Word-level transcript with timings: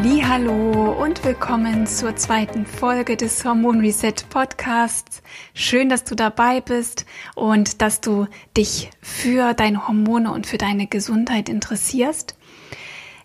Hallo 0.00 0.92
und 0.92 1.24
willkommen 1.24 1.88
zur 1.88 2.14
zweiten 2.14 2.66
Folge 2.66 3.16
des 3.16 3.44
Hormon 3.44 3.80
Reset 3.80 4.14
Podcasts. 4.30 5.22
Schön, 5.54 5.88
dass 5.88 6.04
du 6.04 6.14
dabei 6.14 6.60
bist 6.60 7.04
und 7.34 7.82
dass 7.82 8.00
du 8.00 8.28
dich 8.56 8.90
für 9.02 9.54
deine 9.54 9.88
Hormone 9.88 10.30
und 10.30 10.46
für 10.46 10.56
deine 10.56 10.86
Gesundheit 10.86 11.48
interessierst. 11.48 12.36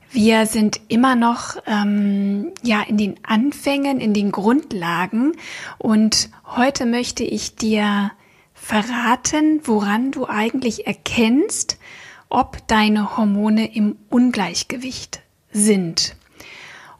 Wir 0.09 0.47
sind 0.47 0.81
immer 0.87 1.15
noch 1.15 1.57
ähm, 1.67 2.51
ja 2.63 2.81
in 2.81 2.97
den 2.97 3.19
Anfängen, 3.21 3.99
in 3.99 4.15
den 4.15 4.31
Grundlagen 4.31 5.33
und 5.77 6.31
heute 6.47 6.87
möchte 6.87 7.23
ich 7.23 7.55
dir 7.55 8.11
verraten, 8.55 9.61
woran 9.63 10.11
du 10.11 10.25
eigentlich 10.25 10.87
erkennst, 10.87 11.77
ob 12.29 12.67
deine 12.67 13.15
Hormone 13.15 13.75
im 13.75 13.95
Ungleichgewicht 14.09 15.21
sind. 15.51 16.15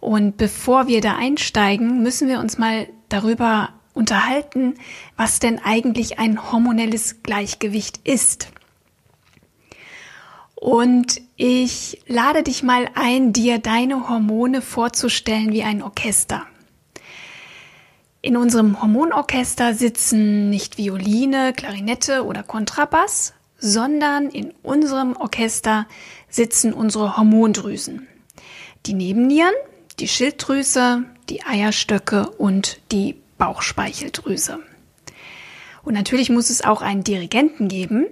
Und 0.04 0.36
bevor 0.36 0.88
wir 0.88 1.00
da 1.00 1.16
einsteigen, 1.16 2.04
müssen 2.04 2.28
wir 2.28 2.42
uns 2.42 2.58
mal 2.58 2.90
darüber 3.08 3.70
unterhalten, 3.94 4.74
was 5.16 5.40
denn 5.40 5.60
eigentlich 5.64 6.20
ein 6.20 6.52
hormonelles 6.52 7.24
Gleichgewicht 7.24 8.02
ist. 8.04 8.50
Und 10.56 11.22
ich 11.38 12.02
lade 12.06 12.44
dich 12.44 12.64
mal 12.64 12.90
ein, 12.96 13.32
dir 13.32 13.60
deine 13.60 14.10
Hormone 14.10 14.62
vorzustellen 14.62 15.54
wie 15.54 15.64
ein 15.64 15.82
Orchester. 15.82 16.46
In 18.22 18.36
unserem 18.36 18.82
Hormonorchester 18.82 19.74
sitzen 19.74 20.50
nicht 20.50 20.78
Violine, 20.78 21.54
Klarinette 21.54 22.26
oder 22.26 22.44
Kontrabass, 22.44 23.36
sondern 23.58 24.28
in 24.28 24.54
unserem 24.64 25.16
Orchester 25.16 25.88
sitzen 26.28 26.74
unsere 26.74 27.16
Hormondrüsen. 27.16 28.10
Die 28.86 28.96
Nebennieren, 28.96 29.54
die 30.00 30.08
Schilddrüse, 30.08 31.04
die 31.30 31.44
Eierstöcke 31.44 32.30
und 32.30 32.80
die 32.92 33.16
Bauchspeicheldrüse. 33.38 34.60
Und 35.84 35.94
natürlich 35.94 36.30
muss 36.30 36.50
es 36.50 36.64
auch 36.64 36.82
einen 36.82 37.04
Dirigenten 37.04 37.68
geben. 37.68 38.08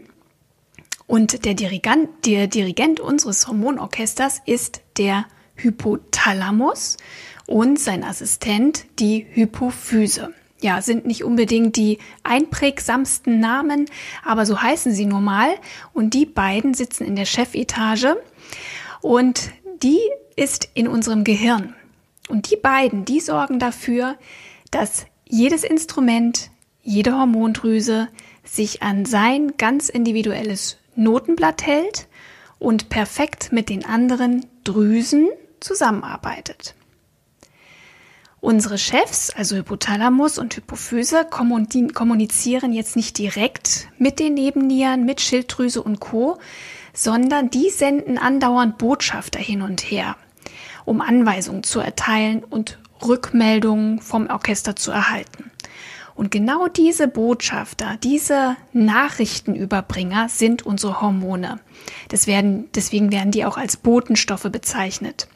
Und 1.08 1.46
der 1.46 1.54
Dirigent, 1.54 2.10
der 2.26 2.48
Dirigent 2.48 3.00
unseres 3.00 3.48
Hormonorchesters 3.48 4.42
ist 4.46 4.82
der 4.98 5.26
Hypothalamus 5.56 6.98
und 7.48 7.80
sein 7.80 8.04
Assistent 8.04 8.86
die 9.00 9.26
Hypophyse. 9.32 10.34
Ja, 10.62 10.82
sind 10.82 11.06
nicht 11.06 11.24
unbedingt 11.24 11.76
die 11.76 11.98
einprägsamsten 12.24 13.40
Namen, 13.40 13.88
aber 14.24 14.46
so 14.46 14.62
heißen 14.62 14.94
sie 14.94 15.06
nun 15.06 15.24
mal. 15.24 15.50
Und 15.92 16.14
die 16.14 16.26
beiden 16.26 16.74
sitzen 16.74 17.04
in 17.04 17.16
der 17.16 17.26
Chefetage 17.26 18.16
und 19.02 19.52
die 19.82 20.00
ist 20.36 20.70
in 20.74 20.88
unserem 20.88 21.24
Gehirn. 21.24 21.76
Und 22.30 22.50
die 22.52 22.56
beiden, 22.56 23.06
die 23.06 23.20
sorgen 23.20 23.60
dafür, 23.60 24.18
dass 24.70 25.06
jedes 25.28 25.64
Instrument, 25.64 26.50
jede 26.82 27.14
Hormondrüse 27.14 28.08
sich 28.44 28.82
an 28.82 29.06
sein 29.06 29.54
ganz 29.58 29.90
individuelles 29.90 30.78
Notenblatt 30.96 31.66
hält 31.66 32.08
und 32.60 32.90
perfekt 32.90 33.52
mit 33.52 33.70
den 33.70 33.86
anderen 33.86 34.46
Drüsen 34.64 35.30
zusammenarbeitet. 35.60 36.76
Unsere 38.40 38.80
Chefs, 38.80 39.30
also 39.30 39.56
Hypothalamus 39.56 40.40
und 40.40 40.56
Hypophyse, 40.56 41.28
kommunizieren 41.30 42.74
jetzt 42.74 42.96
nicht 42.96 43.20
direkt 43.20 43.88
mit 44.00 44.20
den 44.20 44.34
Nebennieren, 44.34 45.06
mit 45.06 45.22
Schilddrüse 45.22 45.84
und 45.84 46.00
Co., 46.00 46.40
sondern 46.94 47.50
die 47.50 47.70
senden 47.70 48.18
andauernd 48.18 48.78
Botschafter 48.78 49.40
hin 49.40 49.62
und 49.62 49.82
her 49.82 50.16
um 50.86 51.02
Anweisungen 51.02 51.64
zu 51.64 51.80
erteilen 51.80 52.44
und 52.44 52.80
Rückmeldungen 53.06 54.00
vom 54.00 54.28
Orchester 54.28 54.76
zu 54.76 54.92
erhalten. 54.92 55.52
Und 56.14 56.30
genau 56.30 56.68
diese 56.68 57.08
Botschafter, 57.08 57.98
diese 58.04 58.56
Nachrichtenüberbringer 58.74 60.30
sind 60.30 60.66
unsere 60.66 61.02
Hormone. 61.02 61.60
Werden, 62.26 62.70
deswegen 62.76 63.12
werden 63.12 63.32
die 63.32 63.46
auch 63.46 63.58
als 63.58 63.78
Botenstoffe 63.78 64.50
bezeichnet. 64.52 65.28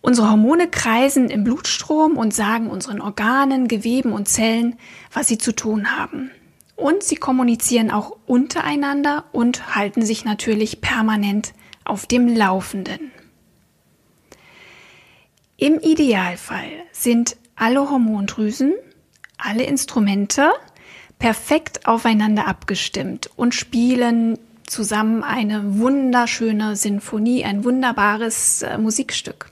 Unsere 0.00 0.30
Hormone 0.30 0.68
kreisen 0.68 1.30
im 1.30 1.42
Blutstrom 1.42 2.16
und 2.16 2.32
sagen 2.32 2.68
unseren 2.68 3.00
Organen, 3.00 3.66
Geweben 3.66 4.12
und 4.12 4.28
Zellen, 4.28 4.76
was 5.12 5.26
sie 5.26 5.38
zu 5.38 5.52
tun 5.52 5.98
haben. 5.98 6.30
Und 6.76 7.02
sie 7.02 7.16
kommunizieren 7.16 7.90
auch 7.90 8.16
untereinander 8.26 9.24
und 9.32 9.74
halten 9.74 10.02
sich 10.02 10.24
natürlich 10.24 10.80
permanent 10.80 11.54
auf 11.84 12.06
dem 12.06 12.28
Laufenden. 12.28 13.10
Im 15.56 15.78
Idealfall 15.80 16.70
sind 16.92 17.36
alle 17.54 17.88
Hormondrüsen, 17.90 18.74
alle 19.38 19.64
Instrumente 19.64 20.52
perfekt 21.18 21.86
aufeinander 21.86 22.46
abgestimmt 22.46 23.30
und 23.36 23.54
spielen 23.54 24.38
zusammen 24.66 25.22
eine 25.22 25.78
wunderschöne 25.78 26.76
Sinfonie, 26.76 27.44
ein 27.44 27.64
wunderbares 27.64 28.62
äh, 28.62 28.76
Musikstück. 28.76 29.50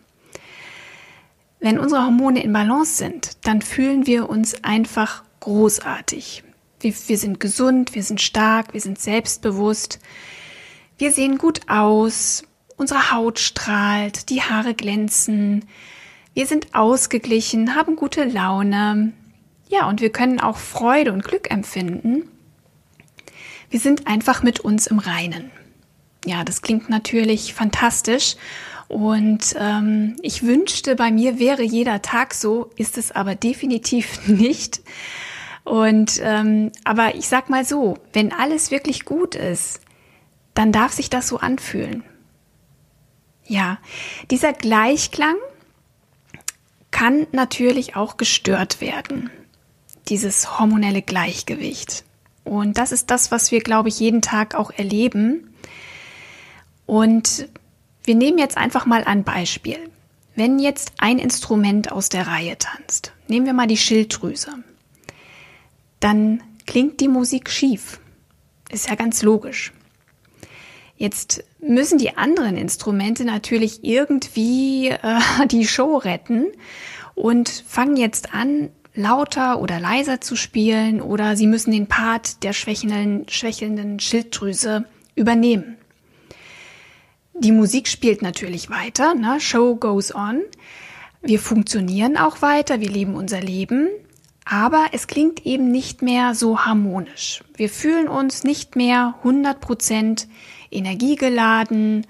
Wenn 1.60 1.78
unsere 1.78 2.04
Hormone 2.04 2.42
in 2.42 2.52
Balance 2.52 2.96
sind, 2.96 3.46
dann 3.46 3.62
fühlen 3.62 4.06
wir 4.06 4.28
uns 4.28 4.62
einfach 4.62 5.24
großartig. 5.40 6.43
Wir, 6.84 6.92
wir 7.06 7.16
sind 7.16 7.40
gesund, 7.40 7.94
wir 7.94 8.02
sind 8.02 8.20
stark, 8.20 8.74
wir 8.74 8.80
sind 8.82 9.00
selbstbewusst, 9.00 10.00
wir 10.98 11.12
sehen 11.12 11.38
gut 11.38 11.62
aus, 11.66 12.44
unsere 12.76 13.10
Haut 13.10 13.38
strahlt, 13.38 14.28
die 14.28 14.42
Haare 14.42 14.74
glänzen, 14.74 15.64
wir 16.34 16.46
sind 16.46 16.74
ausgeglichen, 16.74 17.74
haben 17.74 17.96
gute 17.96 18.24
Laune. 18.24 19.14
Ja, 19.68 19.88
und 19.88 20.02
wir 20.02 20.10
können 20.10 20.40
auch 20.40 20.58
Freude 20.58 21.12
und 21.12 21.24
Glück 21.24 21.50
empfinden. 21.50 22.28
Wir 23.70 23.80
sind 23.80 24.06
einfach 24.06 24.42
mit 24.42 24.60
uns 24.60 24.86
im 24.86 24.98
Reinen. 24.98 25.50
Ja, 26.26 26.44
das 26.44 26.60
klingt 26.60 26.90
natürlich 26.90 27.54
fantastisch. 27.54 28.36
Und 28.88 29.54
ähm, 29.58 30.16
ich 30.20 30.42
wünschte, 30.42 30.96
bei 30.96 31.10
mir 31.10 31.38
wäre 31.38 31.62
jeder 31.62 32.02
Tag 32.02 32.34
so, 32.34 32.70
ist 32.76 32.98
es 32.98 33.10
aber 33.10 33.34
definitiv 33.36 34.20
nicht. 34.28 34.82
Und 35.64 36.20
ähm, 36.22 36.72
aber 36.84 37.14
ich 37.14 37.28
sag 37.28 37.48
mal 37.48 37.64
so, 37.64 37.98
wenn 38.12 38.32
alles 38.32 38.70
wirklich 38.70 39.04
gut 39.04 39.34
ist, 39.34 39.80
dann 40.52 40.72
darf 40.72 40.92
sich 40.92 41.10
das 41.10 41.26
so 41.26 41.38
anfühlen. 41.38 42.04
Ja, 43.46 43.78
dieser 44.30 44.52
Gleichklang 44.52 45.36
kann 46.90 47.26
natürlich 47.32 47.96
auch 47.96 48.16
gestört 48.16 48.80
werden. 48.80 49.30
Dieses 50.08 50.58
hormonelle 50.58 51.02
Gleichgewicht. 51.02 52.04
Und 52.44 52.78
das 52.78 52.92
ist 52.92 53.10
das, 53.10 53.30
was 53.30 53.50
wir, 53.50 53.60
glaube 53.60 53.88
ich, 53.88 53.98
jeden 54.00 54.22
Tag 54.22 54.54
auch 54.54 54.70
erleben. 54.70 55.54
Und 56.86 57.48
wir 58.04 58.14
nehmen 58.14 58.38
jetzt 58.38 58.56
einfach 58.56 58.84
mal 58.84 59.04
ein 59.04 59.24
Beispiel. 59.24 59.90
Wenn 60.36 60.58
jetzt 60.58 60.92
ein 60.98 61.18
Instrument 61.18 61.90
aus 61.90 62.10
der 62.10 62.26
Reihe 62.26 62.58
tanzt, 62.58 63.12
nehmen 63.28 63.46
wir 63.46 63.54
mal 63.54 63.66
die 63.66 63.76
Schilddrüse, 63.76 64.52
dann 66.04 66.42
klingt 66.66 67.00
die 67.00 67.08
Musik 67.08 67.48
schief. 67.48 67.98
Ist 68.70 68.90
ja 68.90 68.94
ganz 68.94 69.22
logisch. 69.22 69.72
Jetzt 70.98 71.42
müssen 71.60 71.96
die 71.96 72.18
anderen 72.18 72.58
Instrumente 72.58 73.24
natürlich 73.24 73.82
irgendwie 73.84 74.88
äh, 74.88 75.20
die 75.50 75.66
Show 75.66 75.96
retten 75.96 76.48
und 77.14 77.48
fangen 77.48 77.96
jetzt 77.96 78.34
an, 78.34 78.68
lauter 78.94 79.60
oder 79.60 79.80
leiser 79.80 80.20
zu 80.20 80.36
spielen 80.36 81.00
oder 81.00 81.36
sie 81.36 81.46
müssen 81.46 81.72
den 81.72 81.86
Part 81.86 82.44
der 82.44 82.52
schwächelnden, 82.52 83.26
schwächelnden 83.30 83.98
Schilddrüse 83.98 84.84
übernehmen. 85.14 85.78
Die 87.32 87.50
Musik 87.50 87.88
spielt 87.88 88.20
natürlich 88.20 88.68
weiter, 88.68 89.14
ne? 89.14 89.40
Show 89.40 89.76
goes 89.76 90.14
on. 90.14 90.42
Wir 91.22 91.40
funktionieren 91.40 92.18
auch 92.18 92.42
weiter, 92.42 92.80
wir 92.80 92.90
leben 92.90 93.14
unser 93.14 93.40
Leben, 93.40 93.88
aber 94.44 94.88
es 94.92 95.06
klingt 95.06 95.46
eben 95.46 95.70
nicht 95.70 96.02
mehr 96.02 96.34
so 96.34 96.60
harmonisch. 96.60 97.42
Wir 97.56 97.70
fühlen 97.70 98.08
uns 98.08 98.44
nicht 98.44 98.76
mehr 98.76 99.14
100 99.18 99.60
Prozent 99.60 100.28
energiegeladen, 100.70 102.06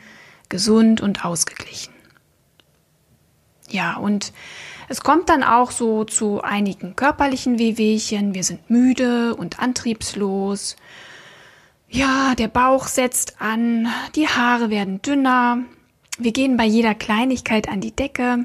gesund 0.48 1.00
und 1.00 1.24
ausgeglichen. 1.24 1.94
Ja, 3.68 3.96
und 3.96 4.32
es 4.88 5.00
kommt 5.00 5.28
dann 5.28 5.42
auch 5.42 5.70
so 5.70 6.04
zu 6.04 6.42
einigen 6.42 6.96
körperlichen 6.96 7.58
Wehwehchen. 7.58 8.34
Wir 8.34 8.44
sind 8.44 8.68
müde 8.68 9.34
und 9.34 9.58
antriebslos. 9.58 10.76
Ja, 11.88 12.34
der 12.34 12.48
Bauch 12.48 12.86
setzt 12.88 13.40
an, 13.40 13.88
die 14.16 14.28
Haare 14.28 14.70
werden 14.70 15.00
dünner. 15.00 15.58
Wir 16.18 16.32
gehen 16.32 16.56
bei 16.56 16.64
jeder 16.64 16.94
Kleinigkeit 16.94 17.68
an 17.68 17.80
die 17.80 17.94
Decke. 17.94 18.44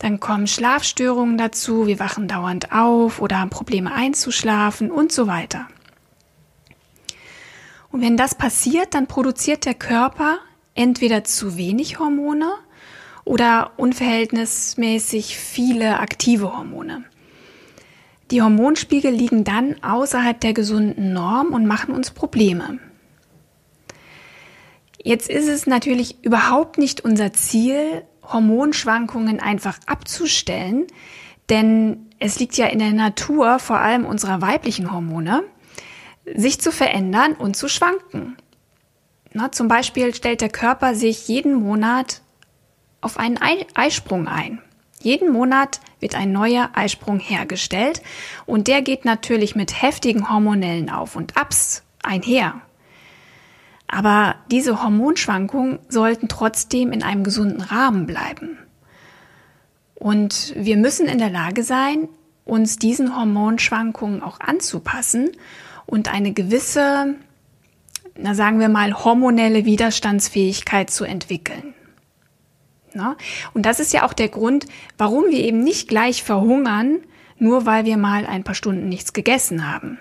Dann 0.00 0.18
kommen 0.18 0.46
Schlafstörungen 0.46 1.36
dazu, 1.36 1.86
wir 1.86 1.98
wachen 1.98 2.26
dauernd 2.26 2.72
auf 2.72 3.20
oder 3.20 3.38
haben 3.38 3.50
Probleme 3.50 3.92
einzuschlafen 3.92 4.90
und 4.90 5.12
so 5.12 5.26
weiter. 5.26 5.68
Und 7.92 8.00
wenn 8.00 8.16
das 8.16 8.34
passiert, 8.34 8.94
dann 8.94 9.06
produziert 9.06 9.66
der 9.66 9.74
Körper 9.74 10.38
entweder 10.74 11.22
zu 11.24 11.58
wenig 11.58 11.98
Hormone 11.98 12.50
oder 13.24 13.72
unverhältnismäßig 13.76 15.36
viele 15.36 16.00
aktive 16.00 16.56
Hormone. 16.56 17.04
Die 18.30 18.40
Hormonspiegel 18.40 19.12
liegen 19.12 19.44
dann 19.44 19.82
außerhalb 19.82 20.40
der 20.40 20.54
gesunden 20.54 21.12
Norm 21.12 21.48
und 21.48 21.66
machen 21.66 21.94
uns 21.94 22.10
Probleme. 22.10 22.78
Jetzt 25.02 25.28
ist 25.28 25.48
es 25.48 25.66
natürlich 25.66 26.24
überhaupt 26.24 26.78
nicht 26.78 27.02
unser 27.02 27.34
Ziel, 27.34 28.04
Hormonschwankungen 28.32 29.40
einfach 29.40 29.78
abzustellen, 29.86 30.86
denn 31.48 32.10
es 32.18 32.38
liegt 32.38 32.56
ja 32.56 32.66
in 32.66 32.78
der 32.78 32.92
Natur, 32.92 33.58
vor 33.58 33.78
allem 33.78 34.04
unserer 34.04 34.40
weiblichen 34.40 34.92
Hormone, 34.92 35.42
sich 36.34 36.60
zu 36.60 36.70
verändern 36.70 37.32
und 37.32 37.56
zu 37.56 37.68
schwanken. 37.68 38.36
Na, 39.32 39.52
zum 39.52 39.68
Beispiel 39.68 40.14
stellt 40.14 40.40
der 40.40 40.48
Körper 40.48 40.94
sich 40.94 41.28
jeden 41.28 41.54
Monat 41.54 42.22
auf 43.00 43.18
einen 43.18 43.38
Eisprung 43.74 44.28
ein. 44.28 44.60
Jeden 45.00 45.32
Monat 45.32 45.80
wird 45.98 46.14
ein 46.14 46.32
neuer 46.32 46.70
Eisprung 46.74 47.20
hergestellt 47.20 48.02
und 48.44 48.68
der 48.68 48.82
geht 48.82 49.04
natürlich 49.04 49.56
mit 49.56 49.82
heftigen 49.82 50.30
hormonellen 50.30 50.90
Auf 50.90 51.16
und 51.16 51.36
Abs 51.36 51.82
einher. 52.02 52.60
Aber 53.90 54.36
diese 54.50 54.82
Hormonschwankungen 54.82 55.80
sollten 55.88 56.28
trotzdem 56.28 56.92
in 56.92 57.02
einem 57.02 57.24
gesunden 57.24 57.60
Rahmen 57.60 58.06
bleiben. 58.06 58.56
Und 59.96 60.54
wir 60.56 60.76
müssen 60.76 61.06
in 61.06 61.18
der 61.18 61.28
Lage 61.28 61.64
sein, 61.64 62.08
uns 62.44 62.76
diesen 62.76 63.16
Hormonschwankungen 63.16 64.22
auch 64.22 64.38
anzupassen 64.38 65.30
und 65.86 66.12
eine 66.12 66.32
gewisse, 66.32 67.16
na 68.16 68.34
sagen 68.34 68.60
wir 68.60 68.68
mal, 68.68 68.94
hormonelle 69.04 69.64
Widerstandsfähigkeit 69.64 70.90
zu 70.90 71.04
entwickeln. 71.04 71.74
Na? 72.94 73.16
Und 73.54 73.66
das 73.66 73.80
ist 73.80 73.92
ja 73.92 74.06
auch 74.06 74.12
der 74.12 74.28
Grund, 74.28 74.66
warum 74.98 75.24
wir 75.30 75.40
eben 75.40 75.62
nicht 75.62 75.88
gleich 75.88 76.22
verhungern, 76.22 77.00
nur 77.38 77.66
weil 77.66 77.84
wir 77.84 77.96
mal 77.96 78.24
ein 78.24 78.44
paar 78.44 78.54
Stunden 78.54 78.88
nichts 78.88 79.12
gegessen 79.12 79.70
haben. 79.70 79.98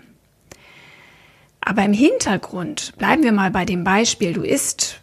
Aber 1.62 1.84
im 1.84 1.94
Hintergrund, 1.94 2.94
bleiben 2.98 3.24
wir 3.24 3.32
mal 3.32 3.52
bei 3.52 3.66
dem 3.66 3.84
Beispiel, 3.84 4.34
du 4.34 4.44
isst 4.44 5.02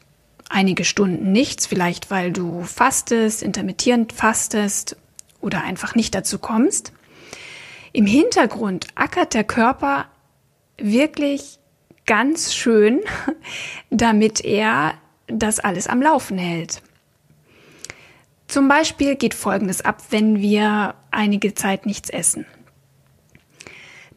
einige 0.48 0.84
Stunden 0.84 1.32
nichts, 1.32 1.66
vielleicht 1.66 2.10
weil 2.10 2.32
du 2.32 2.62
fastest, 2.62 3.42
intermittierend 3.42 4.12
fastest 4.12 4.96
oder 5.40 5.62
einfach 5.62 5.94
nicht 5.94 6.14
dazu 6.14 6.38
kommst. 6.38 6.92
Im 7.92 8.06
Hintergrund 8.06 8.88
ackert 8.94 9.34
der 9.34 9.44
Körper 9.44 10.06
wirklich 10.78 11.58
ganz 12.06 12.54
schön, 12.54 13.00
damit 13.90 14.44
er 14.44 14.94
das 15.26 15.58
alles 15.60 15.86
am 15.86 16.00
Laufen 16.00 16.38
hält. 16.38 16.82
Zum 18.48 18.68
Beispiel 18.68 19.16
geht 19.16 19.34
Folgendes 19.34 19.80
ab, 19.80 20.02
wenn 20.10 20.40
wir 20.40 20.94
einige 21.10 21.54
Zeit 21.54 21.84
nichts 21.84 22.10
essen. 22.10 22.46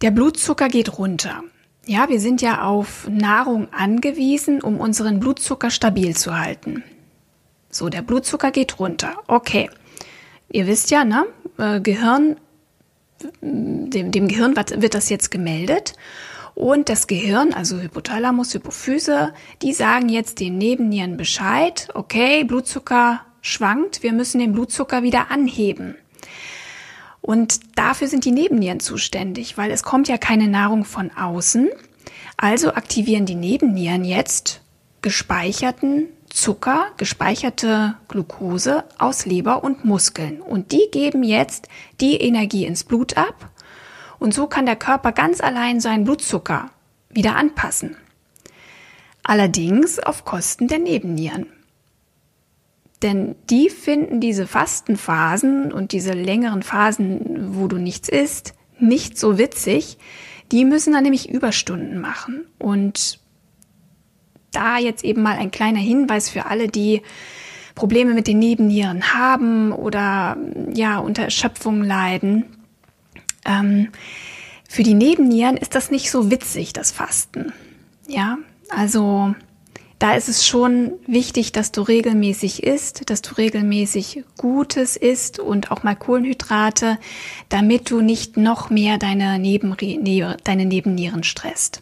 Der 0.01 0.12
Blutzucker 0.12 0.69
geht 0.69 0.97
runter. 0.97 1.44
Ja, 1.89 2.07
wir 2.07 2.19
sind 2.19 2.44
ja 2.44 2.62
auf 2.62 3.07
Nahrung 3.09 3.68
angewiesen, 3.74 4.62
um 4.62 4.80
unseren 4.80 5.19
Blutzucker 5.19 5.71
stabil 5.71 6.15
zu 6.15 6.38
halten. 6.38 6.83
So, 7.71 7.89
der 7.89 8.03
Blutzucker 8.03 8.51
geht 8.51 8.77
runter. 8.77 9.15
Okay. 9.25 9.71
Ihr 10.51 10.68
wisst 10.68 10.91
ja, 10.91 11.03
ne? 11.03 11.25
Äh, 11.57 11.81
Gehirn, 11.81 12.36
dem, 13.41 14.12
dem 14.12 14.27
Gehirn 14.27 14.56
wird 14.56 14.94
das 14.94 15.09
jetzt 15.09 15.31
gemeldet. 15.31 15.94
Und 16.53 16.89
das 16.89 17.07
Gehirn, 17.07 17.56
also 17.56 17.80
Hypothalamus, 17.80 18.53
Hypophyse, 18.53 19.33
die 19.63 19.74
sagen 19.74 20.09
jetzt 20.09 20.39
den 20.42 20.59
Nebennieren 20.59 21.18
Bescheid. 21.18 21.88
Okay, 21.95 22.44
Blutzucker 22.44 23.21
schwankt. 23.42 24.03
Wir 24.03 24.13
müssen 24.13 24.38
den 24.38 24.53
Blutzucker 24.53 25.01
wieder 25.01 25.31
anheben. 25.31 25.95
Und 27.30 27.78
dafür 27.78 28.08
sind 28.08 28.26
die 28.26 28.31
Nebennieren 28.31 28.80
zuständig, 28.80 29.56
weil 29.56 29.70
es 29.70 29.84
kommt 29.84 30.08
ja 30.08 30.18
keine 30.18 30.48
Nahrung 30.48 30.84
von 30.84 31.12
außen. 31.12 31.70
Also 32.38 32.74
aktivieren 32.74 33.28
die 33.28 33.36
Nebennieren 33.36 34.04
jetzt 34.04 34.62
gespeicherten 35.04 36.08
Zucker, 36.31 36.88
gespeicherte 36.98 37.94
Glucose 38.08 38.84
aus 38.98 39.28
Leber 39.28 39.64
und 39.64 39.86
Muskeln. 39.86 40.42
Und 40.42 40.72
die 40.72 40.88
geben 40.92 41.22
jetzt 41.22 41.68
die 42.02 42.16
Energie 42.16 42.66
ins 42.66 42.84
Blut 42.84 43.16
ab. 43.16 43.52
Und 44.18 44.34
so 44.34 44.48
kann 44.48 44.66
der 44.66 44.76
Körper 44.76 45.12
ganz 45.12 45.40
allein 45.40 45.80
seinen 45.80 46.06
Blutzucker 46.06 46.72
wieder 47.12 47.36
anpassen. 47.36 47.96
Allerdings 49.22 50.00
auf 50.00 50.26
Kosten 50.26 50.68
der 50.68 50.80
Nebennieren. 50.80 51.46
Denn 53.01 53.36
die 53.50 53.69
finden 53.69 54.19
diese 54.19 54.46
Fastenphasen 54.46 55.72
und 55.72 55.94
diese 55.94 56.12
längeren 56.13 56.63
Phasen, 56.63 57.56
wo 57.56 57.68
du 57.68 57.78
nichts 57.78 58.10
isst, 58.10 58.54
nicht 58.78 59.18
so 59.18 59.38
witzig. 59.38 59.98
Die 60.51 60.66
müssen 60.66 60.94
dann 60.94 61.04
nämlich 61.04 61.30
Überstunden 61.30 62.01
machen. 62.01 62.46
Und 62.57 63.19
da 64.51 64.78
jetzt 64.78 65.04
eben 65.04 65.22
mal 65.22 65.38
ein 65.38 65.51
kleiner 65.51 65.80
Hinweis 65.80 66.30
für 66.30 66.48
alle, 66.48 66.68
die 66.68 67.01
Probleme 67.75 68.13
mit 68.13 68.28
den 68.28 68.40
Nebennieren 68.40 69.13
haben 69.13 69.72
oder 69.72 70.38
ja 70.74 70.98
unter 71.00 71.24
Erschöpfung 71.24 71.84
leiden. 71.84 72.45
Ähm, 73.45 73.90
für 74.68 74.83
die 74.83 74.94
Nebennieren 74.94 75.56
ist 75.56 75.76
das 75.76 75.90
nicht 75.90 76.12
so 76.12 76.30
witzig, 76.30 76.73
das 76.73 76.92
Fasten. 76.92 77.54
Ja, 78.07 78.38
also 78.69 79.33
da 79.99 80.13
ist 80.13 80.29
es 80.29 80.47
schon 80.47 80.94
wichtig, 81.07 81.51
dass 81.51 81.73
du 81.73 81.81
regelmäßig 81.81 82.63
isst, 82.63 83.09
dass 83.09 83.21
du 83.21 83.35
regelmäßig 83.35 84.23
Gutes 84.37 84.95
isst 84.95 85.39
und 85.39 85.71
auch 85.71 85.83
mal 85.83 85.95
Kohlenhydrate, 85.95 86.97
damit 87.49 87.91
du 87.91 87.99
nicht 87.99 88.37
noch 88.37 88.69
mehr 88.69 88.97
deine, 88.97 89.37
Nebenniere, 89.39 90.37
deine 90.45 90.65
Nebennieren 90.65 91.23
stresst. 91.23 91.81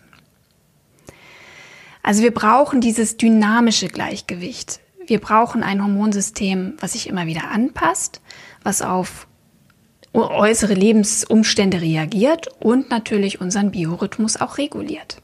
Also 2.01 2.23
wir 2.23 2.33
brauchen 2.33 2.81
dieses 2.81 3.17
dynamische 3.17 3.87
Gleichgewicht. 3.87 4.79
Wir 5.05 5.19
brauchen 5.19 5.61
ein 5.61 5.81
Hormonsystem, 5.81 6.73
was 6.79 6.93
sich 6.93 7.07
immer 7.07 7.27
wieder 7.27 7.51
anpasst, 7.51 8.21
was 8.63 8.81
auf 8.81 9.27
äußere 10.13 10.73
Lebensumstände 10.73 11.81
reagiert 11.81 12.47
und 12.59 12.89
natürlich 12.89 13.39
unseren 13.41 13.69
Biorhythmus 13.69 14.37
auch 14.37 14.57
reguliert. 14.57 15.21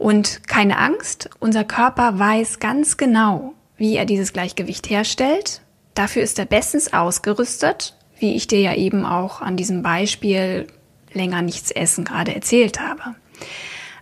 Und 0.00 0.48
keine 0.48 0.78
Angst, 0.78 1.28
unser 1.40 1.62
Körper 1.62 2.18
weiß 2.18 2.58
ganz 2.58 2.96
genau, 2.96 3.52
wie 3.76 3.96
er 3.96 4.06
dieses 4.06 4.32
Gleichgewicht 4.32 4.88
herstellt. 4.88 5.60
Dafür 5.92 6.22
ist 6.22 6.38
er 6.38 6.46
bestens 6.46 6.94
ausgerüstet, 6.94 7.94
wie 8.18 8.34
ich 8.34 8.46
dir 8.46 8.60
ja 8.60 8.74
eben 8.74 9.04
auch 9.04 9.42
an 9.42 9.58
diesem 9.58 9.82
Beispiel 9.82 10.68
länger 11.12 11.42
nichts 11.42 11.70
essen 11.70 12.06
gerade 12.06 12.34
erzählt 12.34 12.80
habe. 12.80 13.14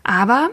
Aber 0.04 0.50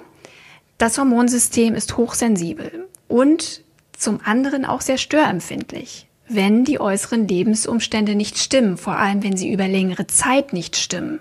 das 0.80 0.98
Hormonsystem 0.98 1.75
ist 1.75 1.96
hochsensibel 1.96 2.88
und 3.08 3.62
zum 3.96 4.22
anderen 4.25 4.66
auch 4.66 4.82
sehr 4.82 4.98
störempfindlich, 4.98 6.08
wenn 6.28 6.66
die 6.66 6.80
äußeren 6.80 7.28
Lebensumstände 7.28 8.16
nicht 8.16 8.40
stimmen, 8.40 8.78
vor 8.78 8.98
allem 8.98 9.22
wenn 9.22 9.38
sie 9.38 9.54
über 9.54 9.68
längere 9.68 10.08
Zeit 10.08 10.54
nicht 10.54 10.75
stimmen. 10.75 11.20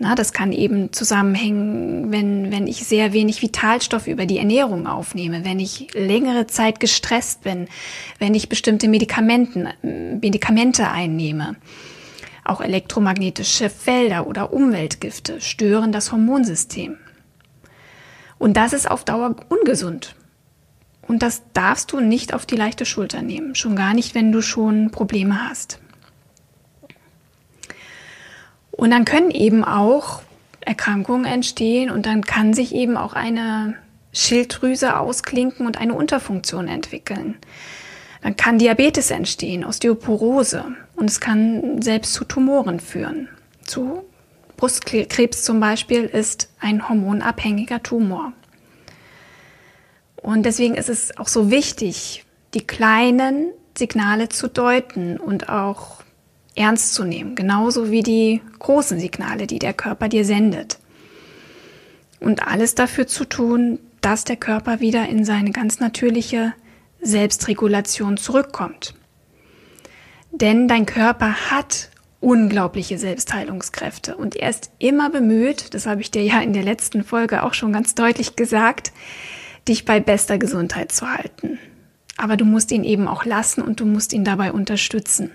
Na, 0.00 0.14
das 0.14 0.32
kann 0.32 0.52
eben 0.52 0.92
zusammenhängen, 0.92 2.12
wenn, 2.12 2.52
wenn 2.52 2.68
ich 2.68 2.84
sehr 2.84 3.12
wenig 3.12 3.42
Vitalstoffe 3.42 4.06
über 4.06 4.26
die 4.26 4.38
Ernährung 4.38 4.86
aufnehme, 4.86 5.44
wenn 5.44 5.58
ich 5.58 5.92
längere 5.92 6.46
Zeit 6.46 6.78
gestresst 6.78 7.42
bin, 7.42 7.66
wenn 8.20 8.34
ich 8.34 8.48
bestimmte 8.48 8.86
Medikamenten, 8.86 9.68
Medikamente 9.82 10.88
einnehme. 10.88 11.56
Auch 12.44 12.60
elektromagnetische 12.60 13.70
Felder 13.70 14.28
oder 14.28 14.52
Umweltgifte 14.52 15.40
stören 15.40 15.90
das 15.90 16.12
Hormonsystem. 16.12 16.96
Und 18.38 18.56
das 18.56 18.72
ist 18.72 18.88
auf 18.88 19.04
Dauer 19.04 19.34
ungesund. 19.48 20.14
Und 21.08 21.22
das 21.22 21.42
darfst 21.54 21.90
du 21.90 21.98
nicht 21.98 22.34
auf 22.34 22.46
die 22.46 22.54
leichte 22.54 22.86
Schulter 22.86 23.22
nehmen, 23.22 23.56
schon 23.56 23.74
gar 23.74 23.94
nicht, 23.94 24.14
wenn 24.14 24.30
du 24.30 24.42
schon 24.42 24.92
Probleme 24.92 25.48
hast. 25.48 25.80
Und 28.78 28.92
dann 28.92 29.04
können 29.04 29.32
eben 29.32 29.64
auch 29.64 30.22
Erkrankungen 30.60 31.24
entstehen 31.24 31.90
und 31.90 32.06
dann 32.06 32.22
kann 32.22 32.54
sich 32.54 32.72
eben 32.72 32.96
auch 32.96 33.12
eine 33.12 33.74
Schilddrüse 34.12 35.00
ausklinken 35.00 35.66
und 35.66 35.80
eine 35.80 35.94
Unterfunktion 35.94 36.68
entwickeln. 36.68 37.34
Dann 38.22 38.36
kann 38.36 38.58
Diabetes 38.58 39.10
entstehen, 39.10 39.64
Osteoporose 39.64 40.64
und 40.94 41.10
es 41.10 41.18
kann 41.18 41.82
selbst 41.82 42.14
zu 42.14 42.24
Tumoren 42.24 42.78
führen. 42.78 43.28
Zu 43.64 44.04
Brustkrebs 44.56 45.42
zum 45.42 45.58
Beispiel 45.58 46.04
ist 46.04 46.48
ein 46.60 46.88
hormonabhängiger 46.88 47.82
Tumor. 47.82 48.32
Und 50.22 50.46
deswegen 50.46 50.76
ist 50.76 50.88
es 50.88 51.18
auch 51.18 51.28
so 51.28 51.50
wichtig, 51.50 52.24
die 52.54 52.64
kleinen 52.64 53.50
Signale 53.76 54.28
zu 54.28 54.46
deuten 54.46 55.16
und 55.16 55.48
auch 55.48 55.97
ernst 56.58 56.94
zu 56.94 57.04
nehmen, 57.04 57.34
genauso 57.34 57.90
wie 57.90 58.02
die 58.02 58.40
großen 58.58 58.98
Signale, 58.98 59.46
die 59.46 59.58
der 59.58 59.72
Körper 59.72 60.08
dir 60.08 60.24
sendet. 60.24 60.78
Und 62.20 62.46
alles 62.46 62.74
dafür 62.74 63.06
zu 63.06 63.24
tun, 63.24 63.78
dass 64.00 64.24
der 64.24 64.36
Körper 64.36 64.80
wieder 64.80 65.08
in 65.08 65.24
seine 65.24 65.52
ganz 65.52 65.80
natürliche 65.80 66.52
Selbstregulation 67.00 68.16
zurückkommt. 68.16 68.94
Denn 70.32 70.68
dein 70.68 70.84
Körper 70.84 71.50
hat 71.50 71.90
unglaubliche 72.20 72.98
Selbstheilungskräfte 72.98 74.16
und 74.16 74.34
er 74.34 74.50
ist 74.50 74.70
immer 74.78 75.08
bemüht, 75.08 75.72
das 75.74 75.86
habe 75.86 76.00
ich 76.00 76.10
dir 76.10 76.24
ja 76.24 76.40
in 76.40 76.52
der 76.52 76.64
letzten 76.64 77.04
Folge 77.04 77.44
auch 77.44 77.54
schon 77.54 77.72
ganz 77.72 77.94
deutlich 77.94 78.34
gesagt, 78.34 78.92
dich 79.68 79.84
bei 79.84 80.00
bester 80.00 80.38
Gesundheit 80.38 80.90
zu 80.90 81.08
halten. 81.08 81.58
Aber 82.16 82.36
du 82.36 82.44
musst 82.44 82.72
ihn 82.72 82.82
eben 82.82 83.06
auch 83.06 83.24
lassen 83.24 83.62
und 83.62 83.78
du 83.78 83.86
musst 83.86 84.12
ihn 84.12 84.24
dabei 84.24 84.50
unterstützen. 84.50 85.30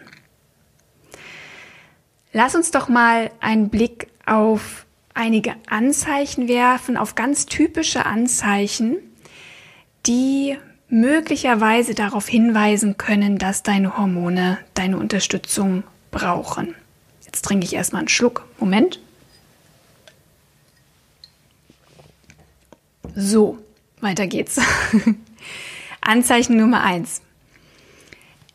Lass 2.35 2.55
uns 2.55 2.71
doch 2.71 2.89
mal 2.89 3.29
einen 3.39 3.69
Blick 3.69 4.07
auf 4.25 4.87
einige 5.13 5.55
Anzeichen 5.67 6.47
werfen, 6.47 6.97
auf 6.97 7.13
ganz 7.13 7.45
typische 7.45 8.07
Anzeichen, 8.07 8.97
die 10.07 10.57
möglicherweise 10.89 11.93
darauf 11.93 12.27
hinweisen 12.27 12.97
können, 12.97 13.37
dass 13.37 13.61
deine 13.61 13.97
Hormone 13.97 14.57
deine 14.73 14.97
Unterstützung 14.97 15.83
brauchen. 16.09 16.73
Jetzt 17.23 17.45
trinke 17.45 17.65
ich 17.65 17.73
erstmal 17.73 17.99
einen 17.99 18.09
Schluck. 18.09 18.47
Moment. 18.59 18.99
So, 23.15 23.59
weiter 24.01 24.25
geht's. 24.25 24.59
Anzeichen 26.01 26.57
Nummer 26.57 26.81
eins: 26.81 27.21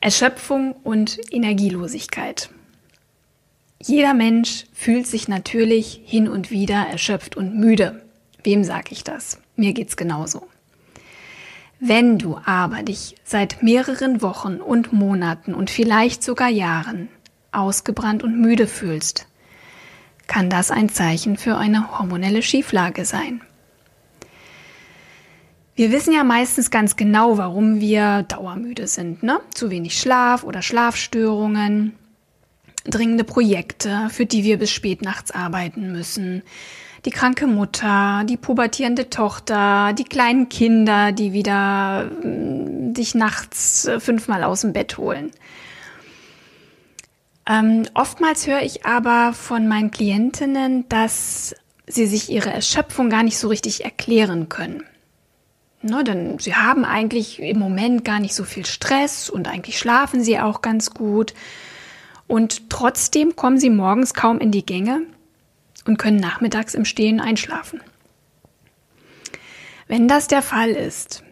Erschöpfung 0.00 0.72
und 0.82 1.20
Energielosigkeit. 1.32 2.50
Jeder 3.80 4.12
Mensch 4.12 4.64
fühlt 4.72 5.06
sich 5.06 5.28
natürlich 5.28 6.00
hin 6.04 6.28
und 6.28 6.50
wieder 6.50 6.86
erschöpft 6.90 7.36
und 7.36 7.54
müde. 7.58 8.02
Wem 8.42 8.64
sage 8.64 8.88
ich 8.90 9.04
das? 9.04 9.40
Mir 9.56 9.72
geht's 9.72 9.96
genauso. 9.96 10.48
Wenn 11.80 12.18
du 12.18 12.40
aber 12.44 12.82
dich 12.82 13.14
seit 13.22 13.62
mehreren 13.62 14.20
Wochen 14.20 14.56
und 14.56 14.92
Monaten 14.92 15.54
und 15.54 15.70
vielleicht 15.70 16.24
sogar 16.24 16.48
Jahren 16.48 17.08
ausgebrannt 17.52 18.24
und 18.24 18.40
müde 18.40 18.66
fühlst, 18.66 19.28
kann 20.26 20.50
das 20.50 20.72
ein 20.72 20.88
Zeichen 20.88 21.36
für 21.36 21.56
eine 21.56 21.98
hormonelle 21.98 22.42
Schieflage 22.42 23.04
sein. 23.04 23.40
Wir 25.76 25.92
wissen 25.92 26.12
ja 26.12 26.24
meistens 26.24 26.72
ganz 26.72 26.96
genau, 26.96 27.38
warum 27.38 27.80
wir 27.80 28.24
dauermüde 28.24 28.88
sind. 28.88 29.22
Ne? 29.22 29.40
Zu 29.54 29.70
wenig 29.70 29.98
Schlaf 30.00 30.42
oder 30.42 30.60
Schlafstörungen, 30.62 31.94
dringende 32.84 33.24
Projekte, 33.24 34.08
für 34.10 34.26
die 34.26 34.44
wir 34.44 34.58
bis 34.58 34.70
spät 34.70 35.02
nachts 35.02 35.30
arbeiten 35.30 35.92
müssen, 35.92 36.42
die 37.04 37.10
kranke 37.10 37.46
Mutter, 37.46 38.24
die 38.24 38.36
pubertierende 38.36 39.08
Tochter, 39.08 39.92
die 39.92 40.04
kleinen 40.04 40.48
Kinder, 40.48 41.12
die 41.12 41.32
wieder 41.32 42.10
äh, 42.22 42.92
dich 42.92 43.14
nachts 43.14 43.86
äh, 43.86 44.00
fünfmal 44.00 44.42
aus 44.44 44.62
dem 44.62 44.72
Bett 44.72 44.98
holen. 44.98 45.30
Ähm, 47.48 47.86
oftmals 47.94 48.46
höre 48.46 48.62
ich 48.62 48.84
aber 48.84 49.32
von 49.32 49.68
meinen 49.68 49.90
Klientinnen, 49.90 50.88
dass 50.88 51.54
sie 51.86 52.06
sich 52.06 52.30
ihre 52.30 52.50
Erschöpfung 52.50 53.08
gar 53.08 53.22
nicht 53.22 53.38
so 53.38 53.48
richtig 53.48 53.84
erklären 53.84 54.48
können. 54.48 54.82
Ne, 55.80 56.02
denn 56.02 56.40
sie 56.40 56.56
haben 56.56 56.84
eigentlich 56.84 57.40
im 57.40 57.58
Moment 57.60 58.04
gar 58.04 58.18
nicht 58.18 58.34
so 58.34 58.42
viel 58.42 58.66
Stress 58.66 59.30
und 59.30 59.46
eigentlich 59.46 59.78
schlafen 59.78 60.22
sie 60.24 60.40
auch 60.40 60.60
ganz 60.60 60.90
gut. 60.90 61.34
Und 62.28 62.70
trotzdem 62.70 63.34
kommen 63.34 63.58
sie 63.58 63.70
morgens 63.70 64.14
kaum 64.14 64.38
in 64.38 64.52
die 64.52 64.64
Gänge 64.64 65.02
und 65.86 65.98
können 65.98 66.18
nachmittags 66.18 66.74
im 66.74 66.84
Stehen 66.84 67.20
einschlafen. 67.20 67.80
Wenn 69.88 70.06
das 70.06 70.28
der 70.28 70.42
Fall 70.42 70.70
ist, 70.70 71.24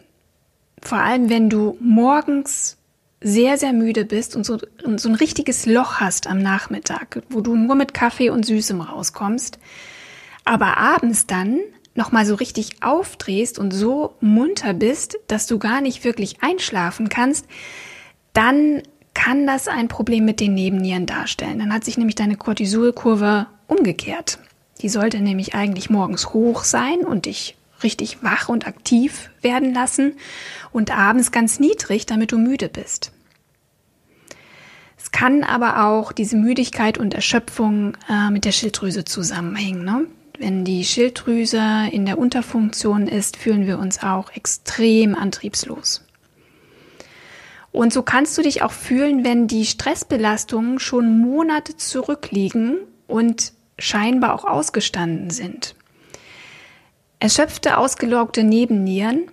vor 0.81 0.97
allem 0.97 1.29
wenn 1.29 1.49
du 1.49 1.77
morgens 1.79 2.77
sehr, 3.21 3.57
sehr 3.57 3.73
müde 3.73 4.05
bist 4.05 4.35
und 4.35 4.45
so, 4.45 4.57
so 4.97 5.09
ein 5.09 5.15
richtiges 5.15 5.65
Loch 5.65 5.99
hast 5.99 6.27
am 6.27 6.39
Nachmittag, 6.39 7.21
wo 7.29 7.41
du 7.41 7.55
nur 7.55 7.75
mit 7.75 7.93
Kaffee 7.93 8.29
und 8.29 8.45
Süßem 8.45 8.81
rauskommst, 8.81 9.59
aber 10.45 10.77
abends 10.77 11.27
dann 11.27 11.59
nochmal 11.93 12.25
so 12.25 12.35
richtig 12.35 12.83
aufdrehst 12.83 13.59
und 13.59 13.71
so 13.71 14.15
munter 14.21 14.73
bist, 14.73 15.17
dass 15.27 15.47
du 15.47 15.59
gar 15.59 15.81
nicht 15.81 16.03
wirklich 16.03 16.41
einschlafen 16.41 17.09
kannst, 17.09 17.47
dann 18.33 18.83
kann 19.17 19.47
das 19.47 19.67
ein 19.67 19.87
Problem 19.87 20.25
mit 20.25 20.39
den 20.39 20.53
Nebennieren 20.53 21.07
darstellen. 21.07 21.57
Dann 21.57 21.73
hat 21.73 21.83
sich 21.83 21.97
nämlich 21.97 22.13
deine 22.13 22.37
Cortisolkurve 22.37 23.47
umgekehrt. 23.65 24.37
Die 24.83 24.89
sollte 24.89 25.21
nämlich 25.21 25.55
eigentlich 25.55 25.89
morgens 25.89 26.33
hoch 26.33 26.63
sein 26.63 26.99
und 26.99 27.25
dich 27.25 27.57
richtig 27.81 28.21
wach 28.21 28.47
und 28.47 28.67
aktiv 28.67 29.31
werden 29.41 29.73
lassen 29.73 30.13
und 30.71 30.95
abends 30.95 31.31
ganz 31.31 31.59
niedrig, 31.59 32.05
damit 32.05 32.31
du 32.31 32.37
müde 32.37 32.69
bist. 32.69 33.11
Es 34.99 35.09
kann 35.09 35.43
aber 35.43 35.85
auch 35.87 36.11
diese 36.11 36.37
Müdigkeit 36.37 36.99
und 36.99 37.15
Erschöpfung 37.15 37.97
äh, 38.07 38.29
mit 38.29 38.45
der 38.45 38.51
Schilddrüse 38.51 39.03
zusammenhängen. 39.03 39.83
Ne? 39.83 40.05
Wenn 40.37 40.63
die 40.63 40.85
Schilddrüse 40.85 41.87
in 41.91 42.05
der 42.05 42.19
Unterfunktion 42.19 43.07
ist, 43.07 43.35
fühlen 43.35 43.65
wir 43.65 43.79
uns 43.79 44.03
auch 44.03 44.31
extrem 44.35 45.15
antriebslos. 45.15 46.06
Und 47.77 47.93
so 47.93 48.01
kannst 48.01 48.35
du 48.35 48.41
dich 48.41 48.63
auch 48.63 48.71
fühlen, 48.71 49.23
wenn 49.23 49.45
die 49.45 49.63
Stressbelastungen 49.63 50.79
schon 50.79 51.19
Monate 51.19 51.77
zurückliegen 51.77 52.79
und 53.05 53.53
scheinbar 53.77 54.33
auch 54.33 54.45
ausgestanden 54.45 55.29
sind. 55.29 55.75
Erschöpfte, 57.19 57.77
ausgeloggte 57.77 58.43
Nebennieren, 58.43 59.29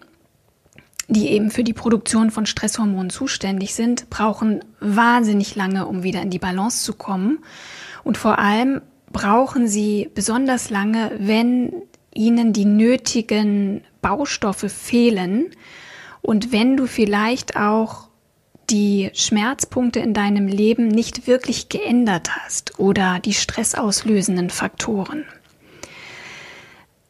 die 1.08 1.30
eben 1.30 1.50
für 1.50 1.64
die 1.64 1.72
Produktion 1.72 2.30
von 2.30 2.44
Stresshormonen 2.44 3.08
zuständig 3.08 3.74
sind, 3.74 4.10
brauchen 4.10 4.62
wahnsinnig 4.78 5.56
lange, 5.56 5.86
um 5.86 6.02
wieder 6.02 6.20
in 6.20 6.28
die 6.28 6.38
Balance 6.38 6.84
zu 6.84 6.92
kommen. 6.92 7.38
Und 8.02 8.18
vor 8.18 8.38
allem 8.38 8.82
brauchen 9.10 9.68
sie 9.68 10.10
besonders 10.14 10.68
lange, 10.68 11.12
wenn 11.18 11.72
ihnen 12.12 12.52
die 12.52 12.66
nötigen 12.66 13.80
Baustoffe 14.02 14.70
fehlen 14.70 15.46
und 16.20 16.52
wenn 16.52 16.76
du 16.76 16.86
vielleicht 16.86 17.56
auch 17.56 18.03
die 18.70 19.10
Schmerzpunkte 19.14 20.00
in 20.00 20.14
deinem 20.14 20.48
Leben 20.48 20.88
nicht 20.88 21.26
wirklich 21.26 21.68
geändert 21.68 22.30
hast 22.36 22.78
oder 22.78 23.18
die 23.20 23.34
stressauslösenden 23.34 24.50
Faktoren. 24.50 25.24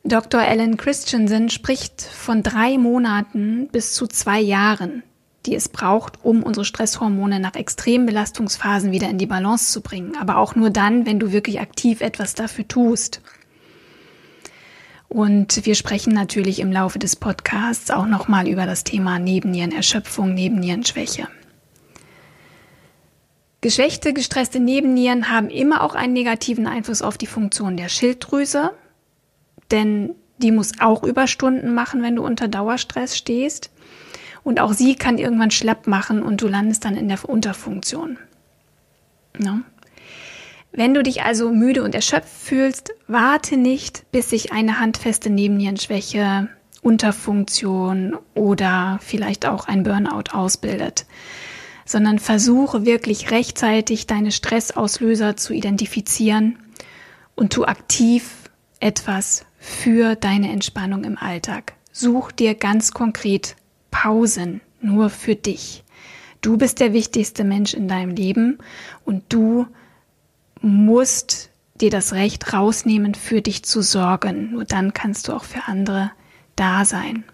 Dr. 0.06 0.42
Ellen 0.42 0.76
Christensen 0.76 1.48
spricht 1.48 2.02
von 2.02 2.42
drei 2.42 2.76
Monaten 2.76 3.68
bis 3.72 3.94
zu 3.94 4.06
zwei 4.06 4.38
Jahren, 4.38 5.02
die 5.46 5.54
es 5.54 5.70
braucht, 5.70 6.22
um 6.22 6.42
unsere 6.42 6.66
Stresshormone 6.66 7.40
nach 7.40 7.54
extremen 7.54 8.04
Belastungsphasen 8.04 8.92
wieder 8.92 9.08
in 9.08 9.16
die 9.16 9.26
Balance 9.26 9.72
zu 9.72 9.80
bringen. 9.80 10.16
Aber 10.20 10.36
auch 10.36 10.54
nur 10.56 10.68
dann, 10.68 11.06
wenn 11.06 11.18
du 11.18 11.32
wirklich 11.32 11.60
aktiv 11.60 12.02
etwas 12.02 12.34
dafür 12.34 12.68
tust. 12.68 13.22
Und 15.08 15.64
wir 15.64 15.74
sprechen 15.74 16.12
natürlich 16.12 16.60
im 16.60 16.72
Laufe 16.72 16.98
des 16.98 17.16
Podcasts 17.16 17.90
auch 17.90 18.06
nochmal 18.06 18.48
über 18.48 18.66
das 18.66 18.84
Thema 18.84 19.18
Nebennierenerschöpfung, 19.18 20.34
Nebennierenschwäche. 20.34 21.28
Geschwächte, 23.64 24.12
gestresste 24.12 24.60
Nebennieren 24.60 25.30
haben 25.30 25.48
immer 25.48 25.82
auch 25.82 25.94
einen 25.94 26.12
negativen 26.12 26.66
Einfluss 26.66 27.00
auf 27.00 27.16
die 27.16 27.26
Funktion 27.26 27.78
der 27.78 27.88
Schilddrüse, 27.88 28.72
denn 29.70 30.14
die 30.36 30.52
muss 30.52 30.72
auch 30.80 31.02
Überstunden 31.02 31.72
machen, 31.72 32.02
wenn 32.02 32.16
du 32.16 32.22
unter 32.22 32.46
Dauerstress 32.46 33.16
stehst. 33.16 33.70
Und 34.42 34.60
auch 34.60 34.74
sie 34.74 34.96
kann 34.96 35.16
irgendwann 35.16 35.50
schlapp 35.50 35.86
machen 35.86 36.22
und 36.22 36.42
du 36.42 36.46
landest 36.46 36.84
dann 36.84 36.94
in 36.94 37.08
der 37.08 37.26
Unterfunktion. 37.26 38.18
Ja. 39.38 39.60
Wenn 40.70 40.92
du 40.92 41.02
dich 41.02 41.22
also 41.22 41.50
müde 41.50 41.84
und 41.84 41.94
erschöpft 41.94 42.28
fühlst, 42.28 42.90
warte 43.06 43.56
nicht, 43.56 44.04
bis 44.12 44.28
sich 44.28 44.52
eine 44.52 44.78
handfeste 44.78 45.30
Nebennierenschwäche, 45.30 46.50
Unterfunktion 46.82 48.18
oder 48.34 48.98
vielleicht 49.00 49.46
auch 49.46 49.68
ein 49.68 49.84
Burnout 49.84 50.32
ausbildet, 50.32 51.06
sondern 51.84 52.18
versuche 52.18 52.84
wirklich 52.84 53.30
rechtzeitig 53.30 54.06
deine 54.06 54.32
Stressauslöser 54.32 55.36
zu 55.36 55.52
identifizieren 55.52 56.58
und 57.34 57.52
tu 57.52 57.64
aktiv 57.64 58.50
etwas 58.80 59.44
für 59.58 60.14
deine 60.14 60.50
Entspannung 60.50 61.04
im 61.04 61.18
Alltag. 61.18 61.74
such 61.94 62.32
dir 62.32 62.54
ganz 62.54 62.92
konkret 62.92 63.56
Pausen 63.90 64.60
nur 64.82 65.08
für 65.08 65.36
dich. 65.36 65.84
Du 66.42 66.58
bist 66.58 66.80
der 66.80 66.92
wichtigste 66.92 67.44
Mensch 67.44 67.72
in 67.72 67.88
deinem 67.88 68.10
Leben 68.10 68.58
und 69.06 69.22
du 69.30 69.66
musst 70.60 71.50
dir 71.80 71.90
das 71.90 72.12
Recht 72.12 72.52
rausnehmen, 72.52 73.14
für 73.14 73.40
dich 73.40 73.64
zu 73.64 73.80
sorgen. 73.80 74.50
Nur 74.50 74.64
dann 74.64 74.92
kannst 74.92 75.28
du 75.28 75.32
auch 75.32 75.44
für 75.44 75.64
andere 75.66 76.10
da 76.56 76.84
sein. 76.84 77.24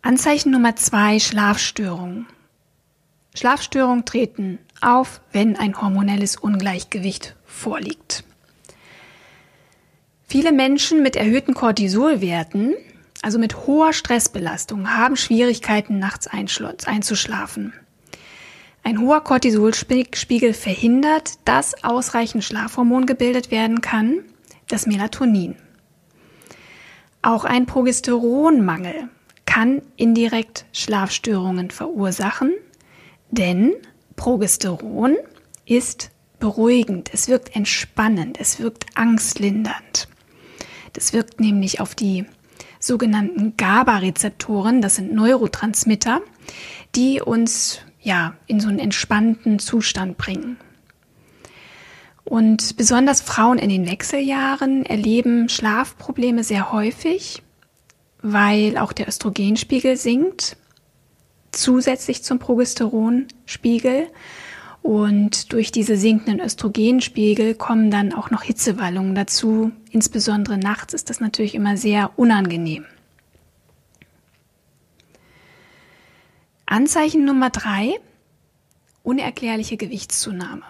Anzeichen 0.00 0.52
Nummer 0.52 0.76
zwei, 0.76 1.18
Schlafstörungen. 1.18 2.26
Schlafstörungen 3.34 4.04
treten 4.04 4.60
auf, 4.80 5.20
wenn 5.32 5.56
ein 5.56 5.80
hormonelles 5.80 6.36
Ungleichgewicht 6.36 7.34
vorliegt. 7.44 8.22
Viele 10.28 10.52
Menschen 10.52 11.02
mit 11.02 11.16
erhöhten 11.16 11.52
Cortisolwerten, 11.52 12.74
also 13.22 13.40
mit 13.40 13.66
hoher 13.66 13.92
Stressbelastung, 13.92 14.96
haben 14.96 15.16
Schwierigkeiten, 15.16 15.98
nachts 15.98 16.28
einzuschlafen. 16.28 17.72
Ein 18.84 19.00
hoher 19.00 19.22
Cortisolspiegel 19.22 20.54
verhindert, 20.54 21.32
dass 21.44 21.82
ausreichend 21.82 22.44
Schlafhormon 22.44 23.04
gebildet 23.04 23.50
werden 23.50 23.80
kann, 23.80 24.20
das 24.68 24.86
Melatonin. 24.86 25.56
Auch 27.20 27.44
ein 27.44 27.66
Progesteronmangel 27.66 29.08
kann 29.48 29.80
indirekt 29.96 30.66
Schlafstörungen 30.72 31.70
verursachen, 31.70 32.52
denn 33.30 33.72
Progesteron 34.14 35.16
ist 35.64 36.10
beruhigend, 36.38 37.08
es 37.14 37.28
wirkt 37.28 37.56
entspannend, 37.56 38.38
es 38.38 38.60
wirkt 38.60 38.84
angstlindernd. 38.94 40.08
Das 40.92 41.14
wirkt 41.14 41.40
nämlich 41.40 41.80
auf 41.80 41.94
die 41.94 42.26
sogenannten 42.78 43.56
GABA-Rezeptoren, 43.56 44.82
das 44.82 44.96
sind 44.96 45.14
Neurotransmitter, 45.14 46.20
die 46.94 47.22
uns 47.22 47.80
ja 48.02 48.34
in 48.46 48.60
so 48.60 48.68
einen 48.68 48.78
entspannten 48.78 49.58
Zustand 49.58 50.18
bringen. 50.18 50.58
Und 52.24 52.76
besonders 52.76 53.22
Frauen 53.22 53.58
in 53.58 53.70
den 53.70 53.88
Wechseljahren 53.88 54.84
erleben 54.84 55.48
Schlafprobleme 55.48 56.44
sehr 56.44 56.70
häufig, 56.70 57.42
weil 58.22 58.76
auch 58.78 58.92
der 58.92 59.08
Östrogenspiegel 59.08 59.96
sinkt, 59.96 60.56
zusätzlich 61.52 62.22
zum 62.22 62.38
Progesteronspiegel. 62.38 64.08
Und 64.82 65.52
durch 65.52 65.72
diese 65.72 65.96
sinkenden 65.96 66.40
Östrogenspiegel 66.40 67.54
kommen 67.54 67.90
dann 67.90 68.12
auch 68.14 68.30
noch 68.30 68.42
Hitzewallungen 68.42 69.14
dazu. 69.14 69.72
Insbesondere 69.90 70.56
nachts 70.56 70.94
ist 70.94 71.10
das 71.10 71.20
natürlich 71.20 71.54
immer 71.54 71.76
sehr 71.76 72.12
unangenehm. 72.16 72.86
Anzeichen 76.64 77.24
Nummer 77.24 77.50
drei, 77.50 77.98
unerklärliche 79.02 79.76
Gewichtszunahme. 79.76 80.64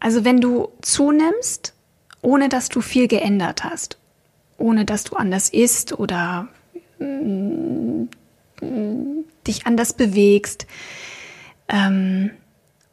Also 0.00 0.24
wenn 0.24 0.40
du 0.40 0.70
zunimmst, 0.80 1.74
ohne 2.22 2.48
dass 2.48 2.70
du 2.70 2.80
viel 2.80 3.08
geändert 3.08 3.62
hast, 3.62 3.99
ohne 4.60 4.84
dass 4.84 5.04
du 5.04 5.16
anders 5.16 5.48
isst 5.48 5.98
oder 5.98 6.48
mm, 6.98 8.04
dich 9.46 9.66
anders 9.66 9.92
bewegst. 9.92 10.66
Ähm, 11.68 12.30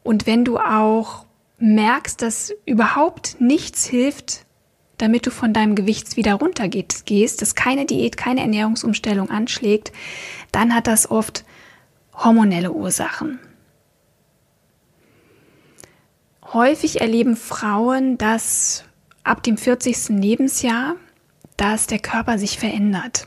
und 0.02 0.26
wenn 0.26 0.44
du 0.44 0.58
auch 0.58 1.26
merkst, 1.58 2.22
dass 2.22 2.52
überhaupt 2.64 3.40
nichts 3.40 3.84
hilft, 3.84 4.46
damit 4.96 5.26
du 5.26 5.30
von 5.30 5.52
deinem 5.52 5.74
Gewicht 5.74 6.16
wieder 6.16 6.34
runtergehst, 6.34 7.40
dass 7.40 7.54
keine 7.54 7.86
Diät, 7.86 8.16
keine 8.16 8.40
Ernährungsumstellung 8.40 9.30
anschlägt, 9.30 9.92
dann 10.52 10.74
hat 10.74 10.86
das 10.86 11.10
oft 11.10 11.44
hormonelle 12.14 12.72
Ursachen. 12.72 13.38
Häufig 16.52 17.00
erleben 17.00 17.36
Frauen, 17.36 18.18
dass 18.18 18.84
ab 19.22 19.42
dem 19.42 19.56
40. 19.56 20.08
Lebensjahr, 20.08 20.96
dass 21.58 21.86
der 21.86 21.98
Körper 21.98 22.38
sich 22.38 22.58
verändert. 22.58 23.26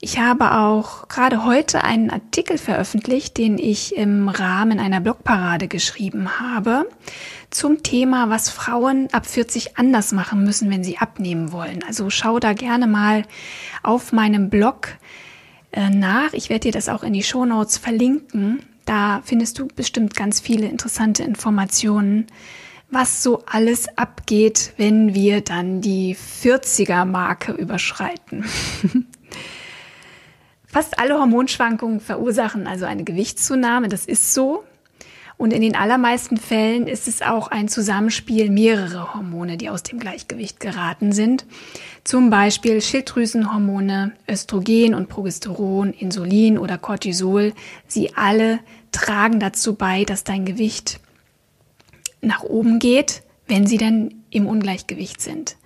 Ich 0.00 0.18
habe 0.20 0.56
auch 0.56 1.08
gerade 1.08 1.44
heute 1.44 1.82
einen 1.82 2.10
Artikel 2.10 2.56
veröffentlicht, 2.56 3.36
den 3.36 3.58
ich 3.58 3.96
im 3.96 4.28
Rahmen 4.28 4.78
einer 4.78 5.00
Blogparade 5.00 5.66
geschrieben 5.66 6.38
habe, 6.38 6.88
zum 7.50 7.82
Thema, 7.82 8.30
was 8.30 8.48
Frauen 8.48 9.08
ab 9.12 9.26
40 9.26 9.76
anders 9.76 10.12
machen 10.12 10.44
müssen, 10.44 10.70
wenn 10.70 10.84
sie 10.84 10.98
abnehmen 10.98 11.50
wollen. 11.50 11.82
Also 11.84 12.10
schau 12.10 12.38
da 12.38 12.52
gerne 12.52 12.86
mal 12.86 13.24
auf 13.82 14.12
meinem 14.12 14.50
Blog 14.50 14.96
äh, 15.72 15.90
nach. 15.90 16.32
Ich 16.32 16.48
werde 16.48 16.68
dir 16.68 16.72
das 16.72 16.88
auch 16.88 17.02
in 17.02 17.12
die 17.12 17.24
Show 17.24 17.44
Notes 17.44 17.76
verlinken. 17.76 18.62
Da 18.84 19.20
findest 19.24 19.58
du 19.58 19.66
bestimmt 19.66 20.14
ganz 20.14 20.38
viele 20.38 20.66
interessante 20.66 21.24
Informationen, 21.24 22.26
was 22.90 23.22
so 23.22 23.42
alles 23.46 23.86
abgeht, 23.96 24.72
wenn 24.76 25.14
wir 25.14 25.42
dann 25.42 25.80
die 25.80 26.16
40er 26.16 27.04
Marke 27.04 27.52
überschreiten. 27.52 28.44
Fast 30.66 30.98
alle 30.98 31.18
Hormonschwankungen 31.18 32.00
verursachen 32.00 32.66
also 32.66 32.84
eine 32.84 33.04
Gewichtszunahme, 33.04 33.88
das 33.88 34.04
ist 34.06 34.34
so. 34.34 34.64
Und 35.38 35.52
in 35.52 35.62
den 35.62 35.76
allermeisten 35.76 36.36
Fällen 36.36 36.88
ist 36.88 37.06
es 37.06 37.22
auch 37.22 37.46
ein 37.46 37.68
Zusammenspiel 37.68 38.50
mehrerer 38.50 39.14
Hormone, 39.14 39.56
die 39.56 39.70
aus 39.70 39.84
dem 39.84 40.00
Gleichgewicht 40.00 40.58
geraten 40.58 41.12
sind. 41.12 41.46
Zum 42.02 42.28
Beispiel 42.28 42.82
Schilddrüsenhormone, 42.82 44.12
Östrogen 44.28 44.94
und 44.94 45.08
Progesteron, 45.08 45.92
Insulin 45.92 46.58
oder 46.58 46.76
Cortisol. 46.76 47.52
Sie 47.86 48.16
alle 48.16 48.58
tragen 48.90 49.38
dazu 49.38 49.76
bei, 49.76 50.02
dass 50.02 50.24
dein 50.24 50.44
Gewicht 50.44 50.98
nach 52.20 52.42
oben 52.42 52.78
geht, 52.78 53.22
wenn 53.46 53.66
sie 53.66 53.78
denn 53.78 54.22
im 54.30 54.46
Ungleichgewicht 54.46 55.20
sind. 55.20 55.56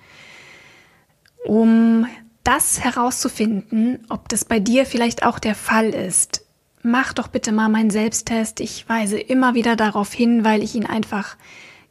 Um 1.44 2.06
das 2.44 2.82
herauszufinden, 2.82 4.04
ob 4.08 4.28
das 4.28 4.44
bei 4.44 4.60
dir 4.60 4.86
vielleicht 4.86 5.24
auch 5.24 5.38
der 5.38 5.54
Fall 5.54 5.90
ist, 5.90 6.44
mach 6.82 7.12
doch 7.12 7.28
bitte 7.28 7.52
mal 7.52 7.68
meinen 7.68 7.90
Selbsttest. 7.90 8.60
Ich 8.60 8.88
weise 8.88 9.18
immer 9.18 9.54
wieder 9.54 9.76
darauf 9.76 10.12
hin, 10.12 10.44
weil 10.44 10.62
ich 10.62 10.74
ihn 10.74 10.86
einfach 10.86 11.36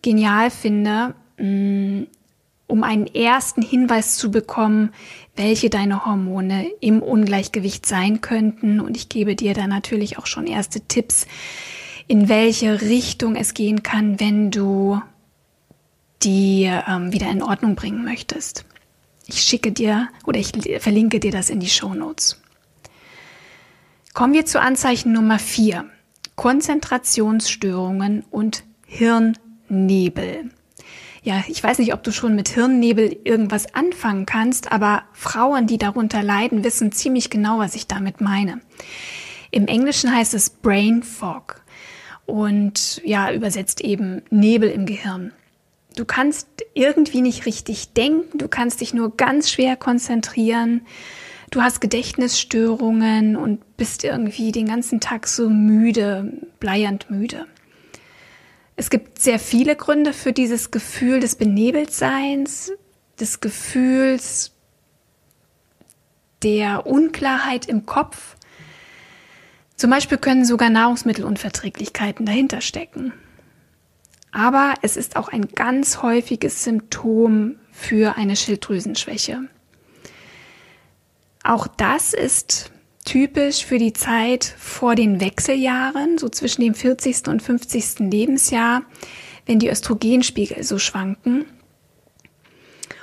genial 0.02 0.50
finde, 0.50 1.16
mm, 1.38 2.04
um 2.68 2.84
einen 2.84 3.08
ersten 3.08 3.62
Hinweis 3.62 4.16
zu 4.16 4.32
bekommen, 4.32 4.92
welche 5.36 5.70
deine 5.70 6.06
Hormone 6.06 6.70
im 6.80 7.02
Ungleichgewicht 7.02 7.86
sein 7.86 8.22
könnten. 8.22 8.80
Und 8.80 8.96
ich 8.96 9.10
gebe 9.10 9.36
dir 9.36 9.54
da 9.54 9.68
natürlich 9.68 10.18
auch 10.18 10.26
schon 10.26 10.48
erste 10.48 10.82
Tipps, 10.82 11.28
in 12.12 12.28
welche 12.28 12.82
Richtung 12.82 13.38
es 13.38 13.54
gehen 13.54 13.84
kann, 13.84 14.20
wenn 14.20 14.52
du 14.52 15.02
die 16.24 16.64
ähm, 16.66 17.14
wieder 17.14 17.32
in 17.32 17.42
Ordnung 17.42 17.76
bringen 17.76 18.04
möchtest. 18.04 18.66
Ich 19.28 19.42
schicke 19.42 19.72
dir 19.72 20.10
oder 20.26 20.38
ich 20.38 20.52
verlinke 20.82 21.22
dir 21.22 21.32
das 21.32 21.50
in 21.50 21.62
die 21.62 21.70
Show 21.70 21.94
Notes. 21.94 22.42
Kommen 24.14 24.34
wir 24.34 24.46
zu 24.46 24.60
Anzeichen 24.60 25.14
Nummer 25.14 25.40
vier: 25.40 25.86
Konzentrationsstörungen 26.36 28.26
und 28.30 28.66
Hirnnebel 28.86 30.52
ja, 31.24 31.44
ich 31.48 31.64
weiß 31.64 31.78
nicht, 31.78 31.94
ob 31.94 32.02
du 32.02 32.12
schon 32.12 32.34
mit 32.34 32.50
Hirnnebel 32.50 33.16
irgendwas 33.24 33.76
anfangen 33.76 34.26
kannst, 34.26 34.72
aber 34.72 35.04
Frauen, 35.14 35.68
die 35.68 35.78
darunter 35.78 36.24
leiden, 36.24 36.64
wissen 36.64 36.92
ziemlich 36.92 37.30
genau, 37.30 37.60
was 37.60 37.76
ich 37.76 37.86
damit 37.86 38.22
meine. 38.22 38.60
Im 39.52 39.68
Englischen 39.68 40.12
heißt 40.12 40.34
es 40.34 40.50
Brain 40.50 41.04
Fog 41.04 41.62
und 42.32 43.02
ja, 43.04 43.32
übersetzt 43.32 43.82
eben 43.82 44.22
Nebel 44.30 44.70
im 44.70 44.86
Gehirn. 44.86 45.34
Du 45.96 46.06
kannst 46.06 46.48
irgendwie 46.74 47.22
nicht 47.22 47.46
richtig 47.46 47.92
denken, 47.94 48.38
du 48.38 48.48
kannst 48.48 48.80
dich 48.80 48.94
nur 48.94 49.18
ganz 49.18 49.52
schwer 49.52 49.76
konzentrieren, 49.76 50.82
du 51.52 51.62
hast 51.62 51.82
Gedächtnisstörungen 51.82 53.36
und 53.36 53.76
bist 53.76 54.06
irgendwie 54.06 54.54
den 54.54 54.68
ganzen 54.68 55.02
Tag 55.02 55.28
so 55.28 55.50
müde, 55.50 56.32
bleiernd 56.60 57.10
müde. 57.12 57.46
Es 58.78 58.90
gibt 58.90 59.20
sehr 59.20 59.38
viele 59.38 59.76
Gründe 59.76 60.14
für 60.14 60.32
dieses 60.32 60.72
Gefühl 60.72 61.20
des 61.20 61.36
Benebeltseins, 61.36 62.72
des 63.20 63.42
Gefühls 63.42 64.54
der 66.42 66.88
Unklarheit 66.88 67.68
im 67.68 67.86
Kopf. 67.86 68.38
Zum 69.82 69.90
Beispiel 69.90 70.20
können 70.20 70.46
sogar 70.46 70.70
Nahrungsmittelunverträglichkeiten 70.70 72.24
dahinter 72.24 72.62
stecken. 72.62 73.14
Aber 74.32 74.76
es 74.84 74.96
ist 74.96 75.16
auch 75.16 75.30
ein 75.30 75.48
ganz 75.56 76.04
häufiges 76.04 76.64
Symptom 76.64 77.56
für 77.72 78.16
eine 78.16 78.36
Schilddrüsenschwäche. 78.36 79.40
Auch 81.44 81.66
das 81.66 82.14
ist 82.14 82.70
typisch 83.06 83.66
für 83.66 83.80
die 83.80 83.94
Zeit 83.94 84.44
vor 84.60 84.94
den 84.94 85.20
Wechseljahren, 85.20 86.20
so 86.20 86.30
zwischen 86.30 86.62
dem 86.62 86.76
40. 86.76 87.28
und 87.30 87.42
50. 87.42 88.02
Lebensjahr, 88.12 88.84
wenn 89.48 89.58
die 89.58 89.70
Östrogenspiegel 89.70 90.64
so 90.64 90.78
schwanken. 90.78 91.46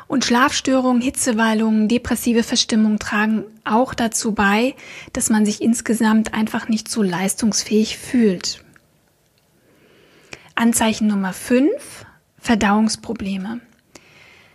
Und 0.09 0.25
Schlafstörungen, 0.25 1.03
Hitzewallungen, 1.03 1.87
depressive 1.87 2.43
Verstimmung 2.43 2.99
tragen 2.99 3.45
auch 3.65 3.93
dazu 3.93 4.33
bei, 4.33 4.75
dass 5.13 5.29
man 5.29 5.45
sich 5.45 5.61
insgesamt 5.61 6.33
einfach 6.33 6.69
nicht 6.69 6.89
so 6.89 7.03
leistungsfähig 7.03 7.99
fühlt. 7.99 8.65
Anzeichen 10.55 11.07
Nummer 11.07 11.35
5, 11.35 12.07
Verdauungsprobleme. 12.39 13.61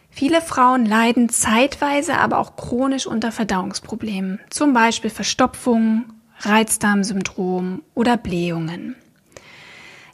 Viele 0.09 0.41
Frauen 0.41 0.85
leiden 0.85 1.29
zeitweise, 1.29 2.15
aber 2.15 2.39
auch 2.39 2.55
chronisch 2.55 3.05
unter 3.05 3.31
Verdauungsproblemen, 3.31 4.39
zum 4.49 4.73
Beispiel 4.73 5.11
Verstopfung, 5.11 6.05
Reizdarmsyndrom 6.39 7.83
oder 7.93 8.17
Blähungen. 8.17 8.95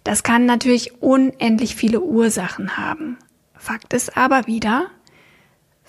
Das 0.04 0.24
kann 0.24 0.46
natürlich 0.46 1.02
unendlich 1.02 1.76
viele 1.76 2.02
Ursachen 2.02 2.78
haben. 2.78 3.18
Fakt 3.56 3.94
ist 3.94 4.16
aber 4.16 4.48
wieder, 4.48 4.88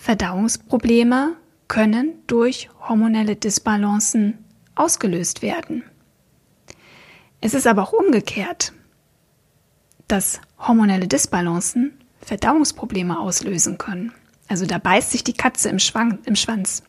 Verdauungsprobleme 0.01 1.37
können 1.69 2.15
durch 2.27 2.71
hormonelle 2.89 3.37
Disbalancen 3.37 4.39
ausgelöst 4.75 5.43
werden. 5.43 5.85
Es 7.43 7.53
ist 7.53 7.67
aber 7.67 7.83
auch 7.83 7.93
umgekehrt, 7.93 8.73
dass 10.09 10.41
hormonelle 10.59 11.07
Disbalancen 11.07 11.93
Verdauungsprobleme 12.23 13.21
auslösen 13.21 13.77
können. 13.77 14.13
Also 14.49 14.65
da 14.65 14.79
beißt 14.79 15.11
sich 15.11 15.23
die 15.23 15.35
Katze 15.35 15.69
im, 15.69 15.79
Schwang, 15.79 16.19
im 16.25 16.35
Schwanz. 16.35 16.83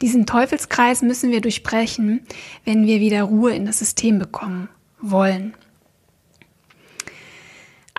Diesen 0.00 0.24
Teufelskreis 0.24 1.02
müssen 1.02 1.32
wir 1.32 1.40
durchbrechen, 1.40 2.24
wenn 2.64 2.86
wir 2.86 3.00
wieder 3.00 3.24
Ruhe 3.24 3.54
in 3.54 3.66
das 3.66 3.80
System 3.80 4.20
bekommen 4.20 4.68
wollen. 5.00 5.54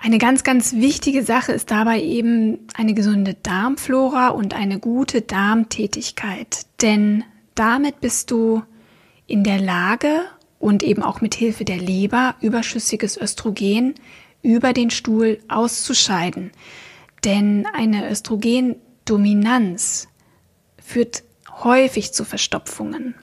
Eine 0.04 0.18
ganz, 0.18 0.42
ganz 0.42 0.72
wichtige 0.72 1.22
Sache 1.22 1.52
ist 1.52 1.70
dabei 1.70 2.02
eben 2.02 2.66
eine 2.74 2.92
gesunde 2.92 3.34
Darmflora 3.40 4.30
und 4.30 4.52
eine 4.52 4.80
gute 4.80 5.22
Darmtätigkeit. 5.22 6.66
Denn 6.80 7.22
damit 7.54 8.00
bist 8.00 8.32
du 8.32 8.64
in 9.28 9.44
der 9.44 9.60
Lage 9.60 10.22
und 10.58 10.82
eben 10.82 11.04
auch 11.04 11.20
mit 11.20 11.36
Hilfe 11.36 11.64
der 11.64 11.76
Leber 11.76 12.34
überschüssiges 12.40 13.16
Östrogen 13.16 13.94
über 14.42 14.72
den 14.72 14.90
Stuhl 14.90 15.38
auszuscheiden. 15.46 16.50
Denn 17.22 17.68
eine 17.72 18.10
Östrogendominanz 18.10 20.08
führt 20.82 21.22
häufig 21.62 22.12
zu 22.12 22.24
Verstopfungen 22.24 23.14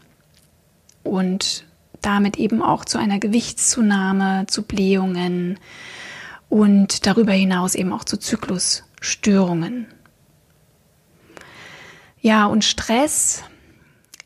und 1.04 1.66
damit 2.02 2.38
eben 2.38 2.62
auch 2.62 2.86
zu 2.86 2.98
einer 2.98 3.20
Gewichtszunahme, 3.20 4.46
zu 4.48 4.64
Blähungen, 4.64 5.60
und 6.50 7.06
darüber 7.06 7.32
hinaus 7.32 7.76
eben 7.76 7.94
auch 7.94 8.04
zu 8.04 8.18
Zyklusstörungen. 8.18 9.88
Ja, 12.22 12.48
und 12.48 12.66
Stress 12.66 13.44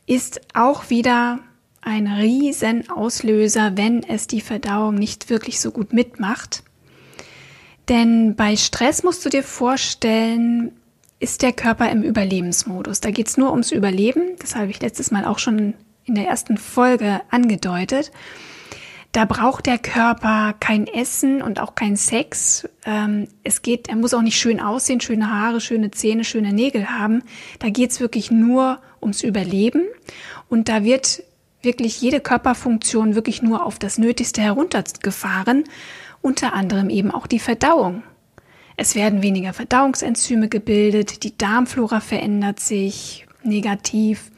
ist 0.07 0.41
auch 0.53 0.89
wieder 0.89 1.39
ein 1.81 2.07
Riesenauslöser, 2.07 3.77
wenn 3.77 4.03
es 4.03 4.27
die 4.27 4.41
Verdauung 4.41 4.95
nicht 4.95 5.29
wirklich 5.29 5.59
so 5.59 5.71
gut 5.71 5.93
mitmacht. 5.93 6.63
Denn 7.89 8.35
bei 8.35 8.55
Stress 8.55 9.03
musst 9.03 9.25
du 9.25 9.29
dir 9.29 9.43
vorstellen, 9.43 10.71
ist 11.19 11.41
der 11.41 11.53
Körper 11.53 11.89
im 11.91 12.03
Überlebensmodus. 12.03 13.01
Da 13.01 13.11
geht 13.11 13.27
es 13.27 13.37
nur 13.37 13.51
ums 13.51 13.71
Überleben. 13.71 14.35
Das 14.39 14.55
habe 14.55 14.71
ich 14.71 14.81
letztes 14.81 15.11
Mal 15.11 15.25
auch 15.25 15.39
schon 15.39 15.73
in 16.05 16.15
der 16.15 16.27
ersten 16.27 16.57
Folge 16.57 17.21
angedeutet. 17.29 18.11
Da 19.13 19.25
braucht 19.25 19.67
der 19.67 19.77
Körper 19.77 20.55
kein 20.59 20.87
Essen 20.87 21.43
und 21.43 21.59
auch 21.59 21.75
kein 21.75 21.95
Sex. 21.95 22.67
Ähm, 22.83 23.27
es 23.43 23.61
geht, 23.61 23.87
er 23.87 23.95
muss 23.95 24.15
auch 24.15 24.23
nicht 24.23 24.39
schön 24.39 24.59
aussehen, 24.59 25.01
schöne 25.01 25.29
Haare, 25.29 25.61
schöne 25.61 25.91
Zähne, 25.91 26.23
schöne 26.23 26.51
Nägel 26.51 26.89
haben. 26.89 27.21
Da 27.59 27.69
geht's 27.69 27.99
wirklich 27.99 28.31
nur 28.31 28.79
ums 29.03 29.21
Überleben. 29.21 29.83
Und 30.49 30.67
da 30.67 30.83
wird 30.83 31.21
wirklich 31.61 32.01
jede 32.01 32.21
Körperfunktion 32.21 33.13
wirklich 33.13 33.43
nur 33.43 33.67
auf 33.67 33.77
das 33.77 33.99
Nötigste 33.99 34.41
heruntergefahren. 34.41 35.65
Unter 36.23 36.53
anderem 36.53 36.89
eben 36.89 37.11
auch 37.11 37.27
die 37.27 37.39
Verdauung. 37.39 38.01
Es 38.77 38.95
werden 38.95 39.21
weniger 39.21 39.53
Verdauungsenzyme 39.53 40.49
gebildet, 40.49 41.23
die 41.23 41.37
Darmflora 41.37 41.99
verändert 41.99 42.59
sich 42.59 43.27
negativ 43.43 44.31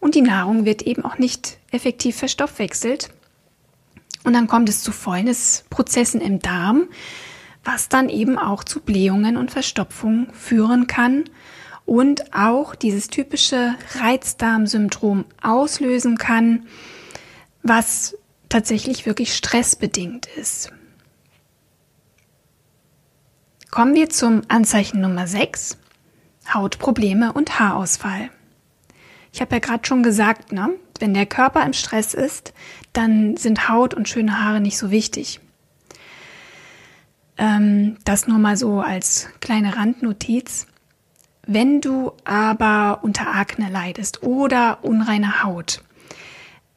und 0.00 0.14
die 0.14 0.20
Nahrung 0.20 0.66
wird 0.66 0.82
eben 0.82 1.02
auch 1.02 1.16
nicht 1.16 1.58
effektiv 1.70 2.16
verstoffwechselt 2.16 3.08
und 4.24 4.32
dann 4.32 4.46
kommt 4.46 4.68
es 4.68 4.82
zu 4.82 4.92
Fäulnisprozessen 4.92 6.20
im 6.20 6.38
Darm, 6.40 6.88
was 7.64 7.88
dann 7.88 8.08
eben 8.08 8.38
auch 8.38 8.64
zu 8.64 8.80
Blähungen 8.80 9.36
und 9.36 9.50
Verstopfungen 9.50 10.32
führen 10.32 10.86
kann 10.86 11.24
und 11.84 12.34
auch 12.34 12.74
dieses 12.74 13.08
typische 13.08 13.74
Reizdarmsyndrom 13.94 15.24
auslösen 15.42 16.18
kann, 16.18 16.66
was 17.62 18.16
tatsächlich 18.48 19.06
wirklich 19.06 19.34
stressbedingt 19.34 20.26
ist. 20.26 20.72
Kommen 23.70 23.94
wir 23.94 24.10
zum 24.10 24.42
Anzeichen 24.48 25.00
Nummer 25.00 25.26
6, 25.26 25.78
Hautprobleme 26.52 27.32
und 27.32 27.58
Haarausfall. 27.58 28.30
Ich 29.32 29.40
habe 29.40 29.54
ja 29.54 29.58
gerade 29.60 29.86
schon 29.86 30.02
gesagt, 30.02 30.52
ne? 30.52 30.70
wenn 30.98 31.14
der 31.14 31.26
Körper 31.26 31.64
im 31.64 31.72
Stress 31.72 32.12
ist, 32.12 32.52
dann 32.92 33.36
sind 33.36 33.68
Haut 33.68 33.94
und 33.94 34.08
schöne 34.08 34.42
Haare 34.42 34.60
nicht 34.60 34.78
so 34.78 34.90
wichtig. 34.90 35.40
Ähm, 37.38 37.96
das 38.04 38.26
nur 38.26 38.38
mal 38.38 38.56
so 38.56 38.80
als 38.80 39.28
kleine 39.40 39.76
Randnotiz. 39.76 40.66
Wenn 41.46 41.80
du 41.80 42.12
aber 42.24 43.00
unter 43.02 43.34
Akne 43.34 43.68
leidest 43.70 44.22
oder 44.22 44.78
unreine 44.82 45.42
Haut, 45.42 45.82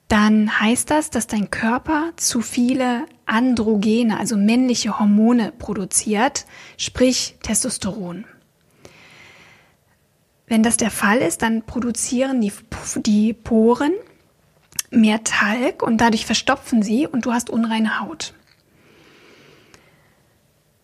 dann 0.07 0.59
heißt 0.59 0.89
das, 0.89 1.09
dass 1.09 1.27
dein 1.27 1.51
Körper 1.51 2.11
zu 2.15 2.41
viele 2.41 3.05
Androgene, 3.25 4.19
also 4.19 4.37
männliche 4.37 4.99
Hormone 4.99 5.51
produziert, 5.51 6.45
sprich 6.77 7.35
Testosteron. 7.41 8.25
Wenn 10.47 10.61
das 10.61 10.77
der 10.77 10.91
Fall 10.91 11.19
ist, 11.19 11.41
dann 11.41 11.63
produzieren 11.63 12.39
die, 12.39 12.53
die 12.97 13.33
Poren 13.33 13.93
mehr 14.95 15.23
Talg 15.23 15.83
und 15.83 15.97
dadurch 15.97 16.25
verstopfen 16.25 16.81
sie 16.81 17.07
und 17.07 17.25
du 17.25 17.33
hast 17.33 17.49
unreine 17.49 17.99
Haut. 17.99 18.33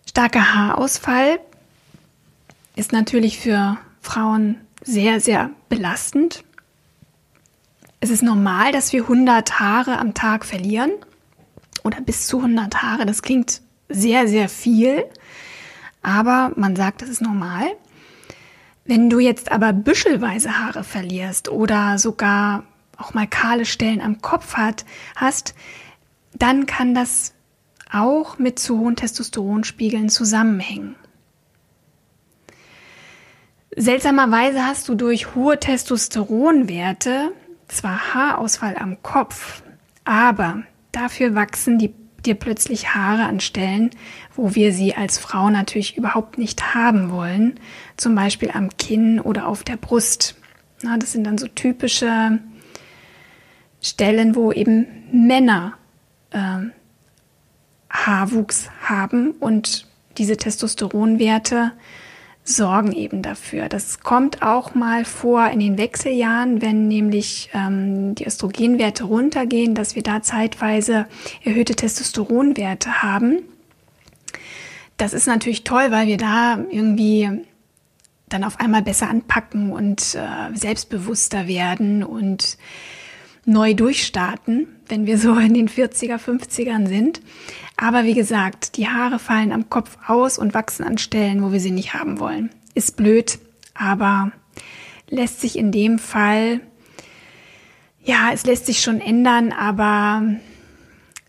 Starker 0.10 0.54
Haarausfall 0.54 1.40
ist 2.76 2.92
natürlich 2.92 3.40
für 3.40 3.78
Frauen 4.02 4.60
sehr, 4.84 5.20
sehr 5.20 5.52
belastend. 5.70 6.44
Es 8.00 8.10
ist 8.10 8.24
normal, 8.24 8.72
dass 8.72 8.92
wir 8.94 9.04
100 9.04 9.60
Haare 9.60 10.00
am 10.00 10.14
Tag 10.14 10.46
verlieren 10.46 10.92
oder 11.84 12.02
bis 12.02 12.28
zu 12.28 12.38
100 12.38 12.82
Haare. 12.82 13.06
Das 13.06 13.22
klingt 13.22 13.62
sehr, 13.90 14.28
sehr 14.28 14.50
viel, 14.50 15.06
aber 16.02 16.52
man 16.56 16.76
sagt, 16.76 17.02
das 17.02 17.10
ist 17.10 17.22
normal. 17.22 17.68
Wenn 18.86 19.10
du 19.10 19.20
jetzt 19.20 19.52
aber 19.52 19.74
büschelweise 19.74 20.58
Haare 20.58 20.84
verlierst 20.84 21.50
oder 21.50 22.00
sogar 22.00 22.64
auch 23.02 23.14
mal 23.14 23.28
kahle 23.28 23.66
Stellen 23.66 24.02
am 24.02 24.22
Kopf 24.22 24.54
hat, 24.54 24.86
hast, 25.16 25.56
dann 26.34 26.66
kann 26.66 26.94
das 26.94 27.34
auch 27.92 28.38
mit 28.38 28.60
zu 28.60 28.80
hohen 28.80 28.96
Testosteronspiegeln 28.96 30.10
zusammenhängen. 30.10 30.96
Seltsamerweise 33.76 34.66
hast 34.66 34.90
du 34.90 34.96
durch 34.96 35.34
hohe 35.36 35.60
Testosteronwerte 35.60 37.32
zwar 37.68 38.14
Haarausfall 38.14 38.78
am 38.78 39.02
Kopf, 39.02 39.64
aber 40.04 40.64
dafür 40.92 41.36
wachsen 41.36 41.80
die, 41.80 41.94
dir 42.26 42.36
plötzlich 42.36 42.94
Haare 42.94 43.24
an 43.24 43.40
Stellen, 43.40 43.92
wo 44.36 44.56
wir 44.56 44.74
sie 44.74 44.94
als 44.96 45.18
Frau 45.18 45.50
natürlich 45.50 45.98
überhaupt 45.98 46.38
nicht 46.38 46.76
haben 46.76 47.12
wollen, 47.12 47.60
zum 47.98 48.14
Beispiel 48.14 48.52
am 48.54 48.70
Kinn 48.78 49.20
oder 49.20 49.48
auf 49.48 49.64
der 49.64 49.78
Brust. 49.78 50.36
Na, 50.82 50.98
das 50.98 51.14
sind 51.14 51.26
dann 51.26 51.38
so 51.38 51.48
typische 51.48 52.40
Stellen, 53.82 54.36
wo 54.36 54.52
eben 54.52 54.86
Männer 55.12 55.74
äh, 56.32 56.60
Haarwuchs 57.90 58.70
haben 58.82 59.32
und 59.32 59.88
diese 60.18 60.38
Testosteronwerte 60.38 61.74
sorgen 62.44 62.92
eben 62.92 63.22
dafür. 63.22 63.70
Das 63.70 64.00
kommt 64.00 64.42
auch 64.42 64.74
mal 64.74 65.06
vor 65.06 65.50
in 65.50 65.60
den 65.60 65.78
Wechseljahren, 65.78 66.62
wenn 66.62 66.88
nämlich 66.88 67.50
ähm, 67.54 68.16
die 68.16 68.26
Östrogenwerte 68.26 69.04
runtergehen, 69.04 69.76
dass 69.76 69.96
wir 69.96 70.04
da 70.04 70.22
zeitweise 70.22 71.08
erhöhte 71.44 71.76
Testosteronwerte 71.76 73.04
haben. 73.04 73.40
Das 74.98 75.14
ist 75.14 75.28
natürlich 75.28 75.64
toll, 75.64 75.88
weil 75.90 76.08
wir 76.08 76.18
da 76.18 76.60
irgendwie 76.70 77.30
dann 78.30 78.44
auf 78.44 78.60
einmal 78.60 78.82
besser 78.82 79.10
anpacken 79.10 79.72
und 79.72 80.16
äh, 80.16 80.56
selbstbewusster 80.56 81.48
werden 81.48 82.04
und 82.04 82.58
neu 83.46 83.74
durchstarten, 83.74 84.68
wenn 84.88 85.06
wir 85.06 85.18
so 85.18 85.36
in 85.38 85.54
den 85.54 85.70
40er, 85.70 86.18
50ern 86.18 86.88
sind. 86.88 87.22
Aber 87.78 88.04
wie 88.04 88.14
gesagt, 88.14 88.78
die 88.78 88.88
Haare 88.88 89.20
fallen 89.20 89.52
am 89.52 89.70
Kopf 89.70 89.98
aus 90.08 90.38
und 90.38 90.54
wachsen 90.54 90.84
an 90.84 90.98
Stellen, 90.98 91.44
wo 91.44 91.52
wir 91.52 91.60
sie 91.60 91.72
nicht 91.72 91.94
haben 91.94 92.20
wollen. 92.20 92.52
Ist 92.76 92.96
blöd, 92.96 93.40
aber 93.74 94.32
lässt 95.10 95.42
sich 95.42 95.58
in 95.58 95.72
dem 95.72 96.00
Fall, 96.00 96.62
ja, 98.04 98.30
es 98.34 98.46
lässt 98.46 98.66
sich 98.66 98.82
schon 98.82 99.00
ändern, 99.00 99.52
aber 99.52 100.24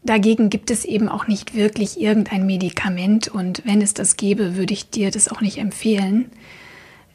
dagegen 0.04 0.50
gibt 0.50 0.70
es 0.70 0.84
eben 0.84 1.08
auch 1.08 1.26
nicht 1.26 1.54
wirklich 1.54 2.00
irgendein 2.00 2.46
Medikament 2.46 3.28
und 3.28 3.62
wenn 3.64 3.82
es 3.82 3.94
das 3.94 4.16
gäbe, 4.16 4.56
würde 4.56 4.72
ich 4.72 4.90
dir 4.90 5.10
das 5.10 5.28
auch 5.28 5.40
nicht 5.40 5.58
empfehlen. 5.58 6.30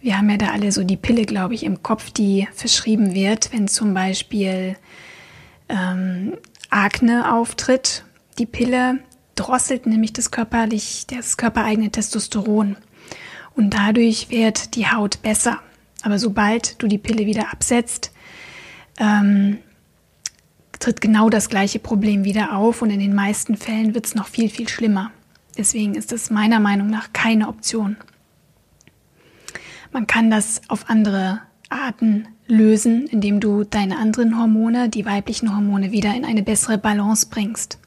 Wir 0.02 0.18
haben 0.18 0.30
ja 0.30 0.38
da 0.38 0.52
alle 0.52 0.72
so 0.72 0.84
die 0.84 0.98
Pille, 0.98 1.26
glaube 1.26 1.56
ich, 1.56 1.64
im 1.64 1.82
Kopf, 1.82 2.12
die 2.12 2.48
verschrieben 2.54 3.14
wird, 3.14 3.52
wenn 3.52 3.68
zum 3.68 3.94
Beispiel 3.94 4.76
ähm, 5.70 6.38
Akne 6.70 7.34
auftritt. 7.34 8.04
Die 8.38 8.46
Pille 8.46 9.00
drosselt 9.36 9.86
nämlich 9.86 10.14
das 10.14 10.32
körperlich, 10.32 11.06
das 11.08 11.38
körpereigene 11.38 11.90
Testosteron. 11.90 12.78
Und 13.56 13.74
dadurch 13.74 14.30
wird 14.30 14.76
die 14.76 14.88
Haut 14.88 15.22
besser. 15.24 15.60
Aber 16.04 16.20
sobald 16.20 16.82
du 16.82 16.88
die 16.88 17.00
Pille 17.00 17.26
wieder 17.26 17.52
absetzt, 17.52 18.12
ähm, 19.00 19.58
tritt 20.80 21.02
genau 21.02 21.30
das 21.30 21.50
gleiche 21.50 21.80
Problem 21.80 22.24
wieder 22.24 22.56
auf 22.56 22.84
und 22.84 22.92
in 22.92 23.00
den 23.00 23.16
meisten 23.16 23.58
Fällen 23.58 23.96
wird 23.96 24.06
es 24.06 24.16
noch 24.16 24.28
viel, 24.28 24.50
viel 24.50 24.70
schlimmer. 24.70 25.12
Deswegen 25.58 25.96
ist 25.96 26.12
es 26.12 26.30
meiner 26.30 26.60
Meinung 26.60 26.88
nach 26.88 27.14
keine 27.14 27.48
Option. 27.48 27.98
Man 29.98 30.06
kann 30.06 30.30
das 30.30 30.62
auf 30.68 30.92
andere 30.92 31.42
Arten 31.70 32.28
lösen, 32.46 33.08
indem 33.08 33.40
du 33.40 33.64
deine 33.64 33.98
anderen 33.98 34.38
Hormone, 34.38 34.90
die 34.90 35.08
weiblichen 35.08 35.56
Hormone, 35.56 35.92
wieder 35.92 36.14
in 36.14 36.24
eine 36.24 36.44
bessere 36.44 36.78
Balance 36.78 37.30
bringst. 37.32 37.80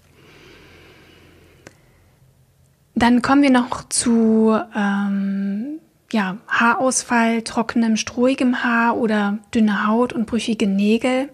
Dann 2.97 3.23
kommen 3.23 3.43
wir 3.43 3.53
noch 3.53 3.89
zu 3.89 4.59
ähm, 4.75 5.79
ja, 6.11 6.39
Haarausfall, 6.49 7.43
trockenem, 7.43 7.97
strohigem 7.97 8.65
Haar 8.65 8.97
oder 8.97 9.39
dünne 9.55 9.87
Haut 9.87 10.13
und 10.13 10.27
brüchige 10.27 10.67
Nägel. 10.67 11.29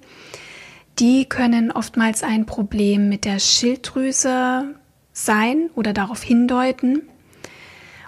Die 0.98 1.24
können 1.24 1.72
oftmals 1.72 2.22
ein 2.22 2.44
Problem 2.44 3.08
mit 3.08 3.24
der 3.24 3.38
Schilddrüse 3.38 4.74
sein 5.14 5.70
oder 5.74 5.94
darauf 5.94 6.22
hindeuten. 6.22 7.08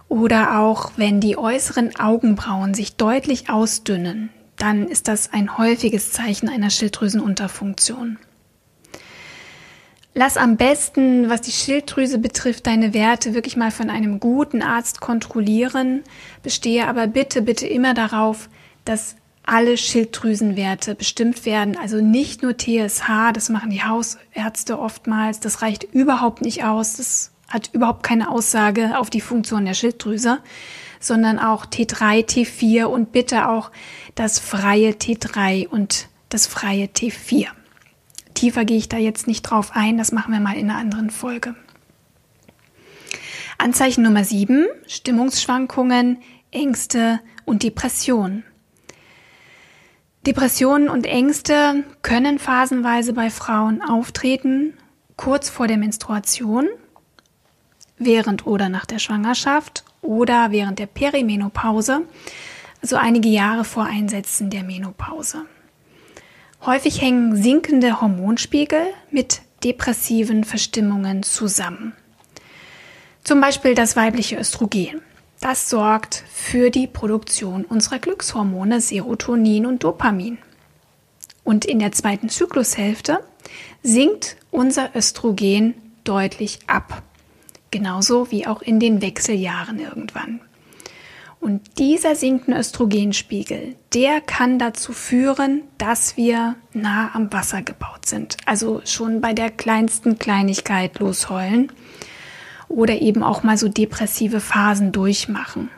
Oder 0.09 0.59
auch 0.61 0.93
wenn 0.97 1.21
die 1.21 1.37
äußeren 1.37 1.97
Augenbrauen 1.99 2.75
sich 2.75 2.97
deutlich 2.97 3.51
ausdünnen, 3.51 4.31
dann 4.57 4.89
ist 4.89 5.09
das 5.09 5.33
ein 5.33 5.59
häufiges 5.59 6.13
Zeichen 6.13 6.49
einer 6.49 6.71
Schilddrüsenunterfunktion. 6.71 8.19
Lass 10.15 10.37
am 10.37 10.57
besten, 10.57 11.29
was 11.31 11.43
die 11.43 11.53
Schilddrüse 11.53 12.19
betrifft, 12.19 12.67
deine 12.67 12.93
Werte 12.93 13.35
wirklich 13.35 13.57
mal 13.57 13.71
von 13.71 13.89
einem 13.89 14.19
guten 14.19 14.63
Arzt 14.63 15.01
kontrollieren. 15.01 16.03
Bestehe 16.43 16.89
aber 16.89 17.07
bitte, 17.07 17.43
bitte 17.43 17.69
immer 17.69 17.95
darauf, 17.95 18.49
dass 18.85 19.15
alle 19.45 19.77
Schilddrüsenwerte 19.77 20.95
bestimmt 20.95 21.47
werden. 21.47 21.77
Also 21.77 22.01
nicht 22.01 22.43
nur 22.43 22.57
TSH, 22.57 23.33
das 23.33 23.49
machen 23.49 23.71
die 23.71 23.85
Hausärzte 23.85 24.79
oftmals. 24.79 25.41
Das 25.41 25.63
reicht 25.63 25.85
überhaupt 25.85 26.43
nicht 26.43 26.65
aus. 26.65 26.97
Das 26.97 27.31
hat 27.49 27.71
überhaupt 27.73 28.03
keine 28.03 28.31
Aussage 28.31 28.99
auf 28.99 29.11
die 29.11 29.21
Funktion 29.21 29.65
der 29.65 29.75
Schilddrüse, 29.75 30.39
sondern 31.01 31.39
auch 31.39 31.67
T3, 31.67 32.25
T4 32.25 32.85
und 32.85 33.13
bitte 33.13 33.49
auch 33.49 33.71
das 34.15 34.39
freie 34.39 34.91
T3 34.91 35.67
und 35.67 36.09
das 36.29 36.47
freie 36.47 36.87
T4. 36.87 37.47
Tiefer 38.35 38.65
gehe 38.65 38.77
ich 38.77 38.89
da 38.89 38.99
jetzt 38.99 39.27
nicht 39.27 39.43
drauf 39.43 39.73
ein, 39.75 39.99
das 39.99 40.13
machen 40.13 40.33
wir 40.33 40.41
mal 40.41 40.57
in 40.57 40.71
einer 40.71 40.79
anderen 40.79 41.11
Folge. 41.11 41.55
Anzeichen 43.57 44.05
Nummer 44.05 44.23
7, 44.23 44.67
Stimmungsschwankungen, 44.87 46.19
Ängste 46.53 47.21
und 47.45 47.63
Depression. 47.65 48.45
Depressionen 50.27 50.89
und 50.89 51.07
Ängste 51.07 51.85
können 52.03 52.39
phasenweise 52.39 53.15
bei 53.15 53.31
Frauen 53.31 53.83
auftreten, 53.83 54.75
kurz 55.17 55.49
vor 55.49 55.67
der 55.67 55.79
Menstruation 55.79 56.69
während 57.99 58.47
oder 58.47 58.69
nach 58.69 58.87
der 58.87 58.99
Schwangerschaft 58.99 59.85
oder 60.03 60.51
während 60.51 60.79
der 60.79 60.87
Perimenopause, 60.87 62.03
also 62.83 62.97
einige 62.97 63.29
Jahre 63.29 63.65
vor 63.65 63.85
Einsetzen 63.85 64.51
der 64.51 64.63
Menopause. 64.63 65.45
Häufig 66.65 67.01
hängen 67.01 67.37
sinkende 67.37 68.01
Hormonspiegel 68.01 68.83
mit 69.11 69.43
depressiven 69.65 70.45
Verstimmungen 70.45 71.23
zusammen. 71.23 71.93
Zum 73.25 73.41
Beispiel 73.41 73.75
das 73.75 73.97
weibliche 73.97 74.37
Östrogen. 74.37 75.03
Das 75.41 75.69
sorgt 75.69 76.25
für 76.33 76.71
die 76.71 76.87
Produktion 76.87 77.65
unserer 77.65 77.99
Glückshormone 77.99 78.81
Serotonin 78.81 79.67
und 79.67 79.85
Dopamin. 79.85 80.39
Und 81.45 81.65
in 81.65 81.79
der 81.79 81.93
zweiten 81.93 82.29
Zyklushälfte 82.29 83.21
sinkt 83.83 84.37
unser 84.51 84.95
Östrogen 84.97 85.75
deutlich 86.05 86.59
ab. 86.67 87.03
Genauso 87.71 88.31
wie 88.31 88.47
auch 88.47 88.63
in 88.63 88.81
den 88.81 89.03
Wechseljahren 89.03 89.81
irgendwann. 89.81 90.41
Und 91.41 91.79
dieser 91.79 92.17
sinkende 92.17 92.59
Östrogenspiegel, 92.59 93.77
der 93.95 94.21
kann 94.21 94.59
dazu 94.59 94.93
führen, 94.93 95.63
dass 95.79 96.17
wir 96.17 96.57
nah 96.73 97.15
am 97.15 97.33
Wasser 97.33 97.63
gebaut 97.63 98.07
sind. 98.07 98.37
Also 98.45 98.81
schon 98.85 99.21
bei 99.21 99.35
der 99.35 99.51
kleinsten 99.51 100.19
Kleinigkeit 100.19 100.99
losheulen 100.99 101.71
oder 102.69 103.01
eben 103.01 103.23
auch 103.23 103.45
mal 103.45 103.57
so 103.57 103.69
depressive 103.69 104.41
Phasen 104.41 104.91
durchmachen. 104.91 105.71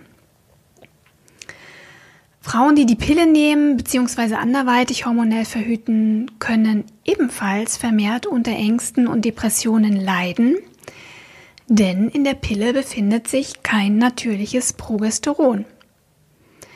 Frauen, 2.40 2.74
die 2.74 2.86
die 2.86 2.96
Pille 2.96 3.26
nehmen 3.26 3.76
bzw. 3.76 4.36
anderweitig 4.36 5.04
hormonell 5.04 5.44
verhüten, 5.44 6.30
können 6.38 6.84
ebenfalls 7.04 7.76
vermehrt 7.76 8.24
unter 8.24 8.52
Ängsten 8.52 9.06
und 9.06 9.26
Depressionen 9.26 9.94
leiden 9.94 10.56
denn 11.70 12.08
in 12.08 12.24
der 12.24 12.34
Pille 12.34 12.72
befindet 12.72 13.28
sich 13.28 13.62
kein 13.62 13.96
natürliches 13.96 14.72
Progesteron, 14.72 15.64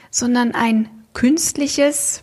sondern 0.09 0.55
ein 0.55 0.89
künstliches 1.15 2.23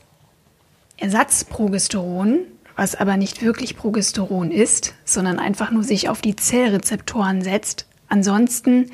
Ersatzprogesteron, 0.95 2.39
was 2.77 2.95
aber 2.95 3.17
nicht 3.17 3.41
wirklich 3.41 3.75
Progesteron 3.75 4.51
ist, 4.51 4.93
sondern 5.03 5.37
einfach 5.37 5.71
nur 5.71 5.83
sich 5.83 6.07
auf 6.07 6.21
die 6.21 6.37
Zellrezeptoren 6.37 7.41
setzt. 7.41 7.87
Ansonsten 8.07 8.89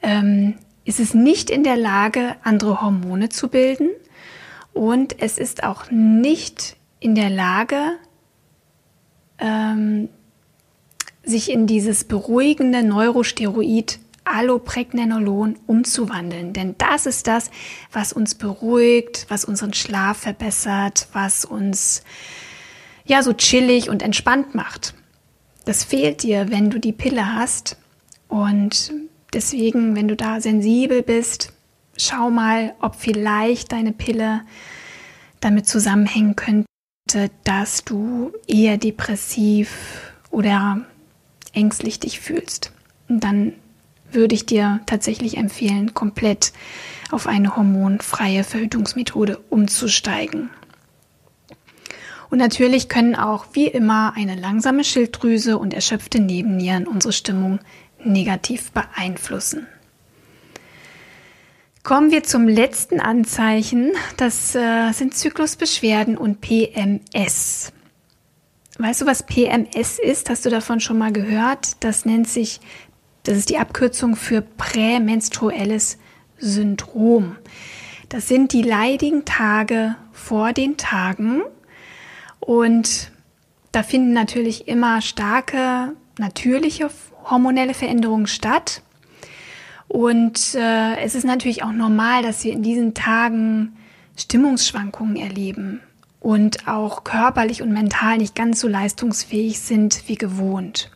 ähm, 0.00 0.54
ist 0.86 0.98
es 0.98 1.12
nicht 1.12 1.50
in 1.50 1.64
der 1.64 1.76
Lage, 1.76 2.36
andere 2.42 2.80
Hormone 2.80 3.28
zu 3.28 3.48
bilden 3.48 3.90
und 4.72 5.20
es 5.20 5.36
ist 5.36 5.64
auch 5.64 5.90
nicht 5.90 6.76
in 6.98 7.14
der 7.14 7.28
Lage, 7.28 7.98
ähm, 9.38 10.08
sich 11.24 11.50
in 11.50 11.66
dieses 11.66 12.04
beruhigende 12.04 12.82
Neurosteroid 12.82 13.98
Allopregnanolon 14.24 15.56
umzuwandeln. 15.66 16.52
Denn 16.52 16.76
das 16.78 17.06
ist 17.06 17.26
das, 17.26 17.50
was 17.92 18.12
uns 18.12 18.34
beruhigt, 18.34 19.26
was 19.28 19.44
unseren 19.44 19.74
Schlaf 19.74 20.18
verbessert, 20.18 21.08
was 21.12 21.44
uns 21.44 22.02
ja 23.04 23.22
so 23.22 23.32
chillig 23.32 23.90
und 23.90 24.02
entspannt 24.02 24.54
macht. 24.54 24.94
Das 25.64 25.84
fehlt 25.84 26.22
dir, 26.22 26.50
wenn 26.50 26.70
du 26.70 26.78
die 26.78 26.92
Pille 26.92 27.34
hast. 27.34 27.76
Und 28.28 28.92
deswegen, 29.32 29.96
wenn 29.96 30.08
du 30.08 30.16
da 30.16 30.40
sensibel 30.40 31.02
bist, 31.02 31.52
schau 31.96 32.30
mal, 32.30 32.74
ob 32.80 32.96
vielleicht 32.96 33.72
deine 33.72 33.92
Pille 33.92 34.42
damit 35.40 35.66
zusammenhängen 35.66 36.36
könnte, 36.36 36.66
dass 37.44 37.84
du 37.84 38.32
eher 38.46 38.78
depressiv 38.78 40.12
oder 40.30 40.86
ängstlich 41.52 42.00
dich 42.00 42.20
fühlst. 42.20 42.72
Dann 43.08 43.52
würde 44.10 44.34
ich 44.34 44.46
dir 44.46 44.80
tatsächlich 44.86 45.36
empfehlen, 45.36 45.94
komplett 45.94 46.52
auf 47.10 47.26
eine 47.26 47.56
hormonfreie 47.56 48.44
Verhütungsmethode 48.44 49.38
umzusteigen. 49.50 50.50
Und 52.30 52.38
natürlich 52.38 52.88
können 52.88 53.14
auch 53.14 53.46
wie 53.52 53.66
immer 53.66 54.14
eine 54.16 54.34
langsame 54.34 54.84
Schilddrüse 54.84 55.58
und 55.58 55.74
erschöpfte 55.74 56.18
Nebennieren 56.18 56.86
unsere 56.86 57.12
Stimmung 57.12 57.60
negativ 58.02 58.72
beeinflussen. 58.72 59.66
Kommen 61.82 62.10
wir 62.10 62.22
zum 62.22 62.48
letzten 62.48 63.00
Anzeichen. 63.00 63.92
Das 64.16 64.54
äh, 64.54 64.92
sind 64.92 65.14
Zyklusbeschwerden 65.14 66.16
und 66.16 66.40
PMS. 66.40 67.72
Weißt 68.78 69.02
du, 69.02 69.06
was 69.06 69.24
PMS 69.24 69.98
ist? 69.98 70.30
Hast 70.30 70.46
du 70.46 70.50
davon 70.50 70.80
schon 70.80 70.96
mal 70.96 71.12
gehört? 71.12 71.76
Das 71.80 72.06
nennt 72.06 72.28
sich, 72.28 72.60
das 73.22 73.36
ist 73.36 73.50
die 73.50 73.58
Abkürzung 73.58 74.16
für 74.16 74.40
prämenstruelles 74.40 75.98
Syndrom. 76.38 77.36
Das 78.08 78.28
sind 78.28 78.52
die 78.52 78.62
leidigen 78.62 79.24
Tage 79.24 79.96
vor 80.12 80.52
den 80.52 80.76
Tagen 80.76 81.42
und 82.40 83.12
da 83.72 83.82
finden 83.82 84.12
natürlich 84.12 84.68
immer 84.68 85.00
starke 85.00 85.94
natürliche 86.18 86.90
hormonelle 87.24 87.74
Veränderungen 87.74 88.26
statt. 88.26 88.82
Und 89.88 90.54
äh, 90.54 90.96
es 90.96 91.14
ist 91.14 91.24
natürlich 91.24 91.62
auch 91.62 91.72
normal, 91.72 92.22
dass 92.22 92.44
wir 92.44 92.52
in 92.52 92.62
diesen 92.62 92.94
Tagen 92.94 93.76
Stimmungsschwankungen 94.16 95.16
erleben 95.16 95.80
und 96.22 96.68
auch 96.68 97.02
körperlich 97.02 97.62
und 97.62 97.72
mental 97.72 98.18
nicht 98.18 98.34
ganz 98.34 98.60
so 98.60 98.68
leistungsfähig 98.68 99.60
sind 99.60 100.08
wie 100.08 100.14
gewohnt. 100.14 100.90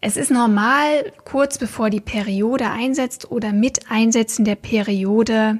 Es 0.00 0.16
ist 0.16 0.30
normal, 0.30 1.12
kurz 1.24 1.58
bevor 1.58 1.90
die 1.90 2.00
Periode 2.00 2.70
einsetzt 2.70 3.32
oder 3.32 3.52
mit 3.52 3.90
Einsetzen 3.90 4.44
der 4.44 4.54
Periode, 4.54 5.58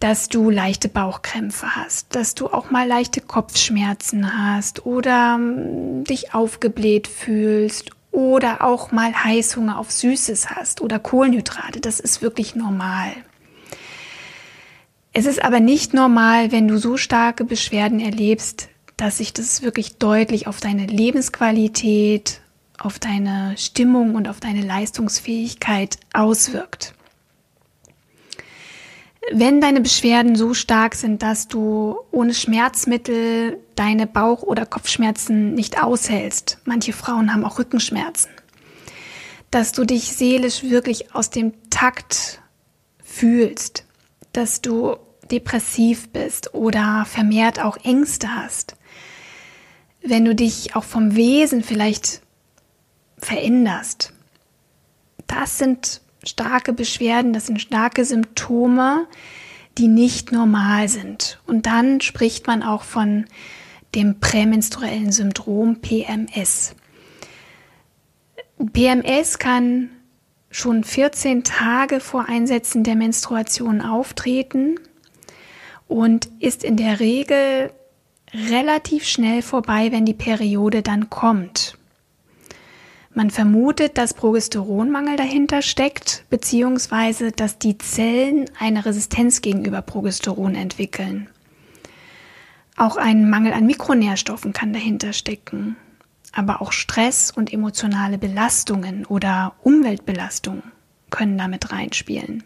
dass 0.00 0.28
du 0.28 0.48
leichte 0.48 0.88
Bauchkrämpfe 0.88 1.76
hast, 1.76 2.14
dass 2.14 2.34
du 2.34 2.46
auch 2.46 2.70
mal 2.70 2.88
leichte 2.88 3.20
Kopfschmerzen 3.20 4.38
hast 4.38 4.86
oder 4.86 5.34
hm, 5.34 6.04
dich 6.04 6.32
aufgebläht 6.32 7.06
fühlst 7.06 7.90
oder 8.12 8.64
auch 8.64 8.92
mal 8.92 9.12
Heißhunger 9.12 9.78
auf 9.78 9.90
Süßes 9.92 10.50
hast 10.50 10.80
oder 10.80 10.98
Kohlenhydrate. 10.98 11.80
Das 11.80 12.00
ist 12.00 12.22
wirklich 12.22 12.54
normal. 12.54 13.12
Es 15.16 15.26
ist 15.26 15.44
aber 15.44 15.60
nicht 15.60 15.94
normal, 15.94 16.50
wenn 16.50 16.66
du 16.66 16.76
so 16.76 16.96
starke 16.96 17.44
Beschwerden 17.44 18.00
erlebst, 18.00 18.68
dass 18.96 19.18
sich 19.18 19.32
das 19.32 19.62
wirklich 19.62 19.96
deutlich 19.98 20.48
auf 20.48 20.58
deine 20.58 20.86
Lebensqualität, 20.86 22.40
auf 22.78 22.98
deine 22.98 23.54
Stimmung 23.56 24.16
und 24.16 24.28
auf 24.28 24.40
deine 24.40 24.62
Leistungsfähigkeit 24.62 25.98
auswirkt. 26.12 26.94
Wenn 29.32 29.60
deine 29.60 29.80
Beschwerden 29.80 30.34
so 30.34 30.52
stark 30.52 30.96
sind, 30.96 31.22
dass 31.22 31.46
du 31.46 31.96
ohne 32.10 32.34
Schmerzmittel 32.34 33.58
deine 33.76 34.08
Bauch- 34.08 34.42
oder 34.42 34.66
Kopfschmerzen 34.66 35.54
nicht 35.54 35.80
aushältst, 35.80 36.58
manche 36.64 36.92
Frauen 36.92 37.32
haben 37.32 37.44
auch 37.44 37.60
Rückenschmerzen, 37.60 38.32
dass 39.52 39.70
du 39.70 39.84
dich 39.84 40.12
seelisch 40.12 40.64
wirklich 40.64 41.14
aus 41.14 41.30
dem 41.30 41.52
Takt 41.70 42.42
fühlst, 43.02 43.83
dass 44.36 44.60
du 44.60 44.96
depressiv 45.30 46.10
bist 46.10 46.54
oder 46.54 47.06
vermehrt 47.06 47.60
auch 47.60 47.78
Ängste 47.78 48.34
hast, 48.34 48.76
wenn 50.02 50.24
du 50.24 50.34
dich 50.34 50.76
auch 50.76 50.84
vom 50.84 51.16
Wesen 51.16 51.62
vielleicht 51.62 52.20
veränderst. 53.18 54.12
Das 55.26 55.58
sind 55.58 56.02
starke 56.24 56.72
Beschwerden, 56.72 57.32
das 57.32 57.46
sind 57.46 57.60
starke 57.60 58.04
Symptome, 58.04 59.06
die 59.78 59.88
nicht 59.88 60.30
normal 60.30 60.88
sind. 60.88 61.40
Und 61.46 61.66
dann 61.66 62.00
spricht 62.00 62.46
man 62.46 62.62
auch 62.62 62.82
von 62.82 63.24
dem 63.94 64.20
prämenstruellen 64.20 65.12
Syndrom 65.12 65.80
PMS. 65.80 66.74
PMS 68.72 69.38
kann 69.38 69.90
schon 70.54 70.84
14 70.84 71.42
Tage 71.42 71.98
vor 71.98 72.28
Einsetzen 72.28 72.84
der 72.84 72.94
Menstruation 72.94 73.80
auftreten 73.80 74.78
und 75.88 76.28
ist 76.38 76.62
in 76.62 76.76
der 76.76 77.00
Regel 77.00 77.72
relativ 78.32 79.04
schnell 79.04 79.42
vorbei, 79.42 79.90
wenn 79.90 80.06
die 80.06 80.14
Periode 80.14 80.82
dann 80.82 81.10
kommt. 81.10 81.76
Man 83.12 83.30
vermutet, 83.30 83.98
dass 83.98 84.14
Progesteronmangel 84.14 85.16
dahinter 85.16 85.60
steckt, 85.60 86.24
beziehungsweise 86.30 87.32
dass 87.32 87.58
die 87.58 87.76
Zellen 87.78 88.48
eine 88.56 88.86
Resistenz 88.86 89.42
gegenüber 89.42 89.82
Progesteron 89.82 90.54
entwickeln. 90.54 91.28
Auch 92.76 92.96
ein 92.96 93.28
Mangel 93.28 93.52
an 93.54 93.66
Mikronährstoffen 93.66 94.52
kann 94.52 94.72
dahinter 94.72 95.12
stecken, 95.12 95.76
aber 96.34 96.60
auch 96.60 96.72
Stress 96.72 97.30
und 97.30 97.52
emotionale 97.52 98.18
Belastungen 98.18 99.06
oder 99.06 99.54
Umweltbelastungen 99.62 100.62
können 101.10 101.38
damit 101.38 101.70
reinspielen. 101.72 102.42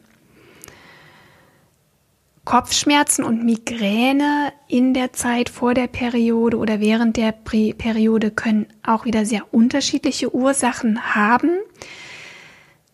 Kopfschmerzen 2.45 3.25
und 3.25 3.45
Migräne 3.45 4.55
in 4.69 4.95
der 4.95 5.13
Zeit 5.13 5.51
vor 5.51 5.75
der 5.75 5.87
Periode 5.87 6.57
oder 6.57 6.81
während 6.81 7.19
der 7.19 7.33
Periode 7.33 8.31
können 8.31 8.67
auch 8.83 9.05
wieder 9.05 9.27
sehr 9.27 9.53
unterschiedliche 9.53 10.35
Ursachen 10.35 11.15
haben. 11.15 11.51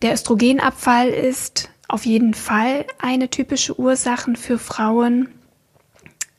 Der 0.02 0.12
Östrogenabfall 0.12 1.08
ist 1.08 1.70
auf 1.86 2.04
jeden 2.04 2.34
Fall 2.34 2.84
eine 2.98 3.30
typische 3.30 3.78
Ursache 3.78 4.34
für 4.34 4.58
Frauen, 4.58 5.28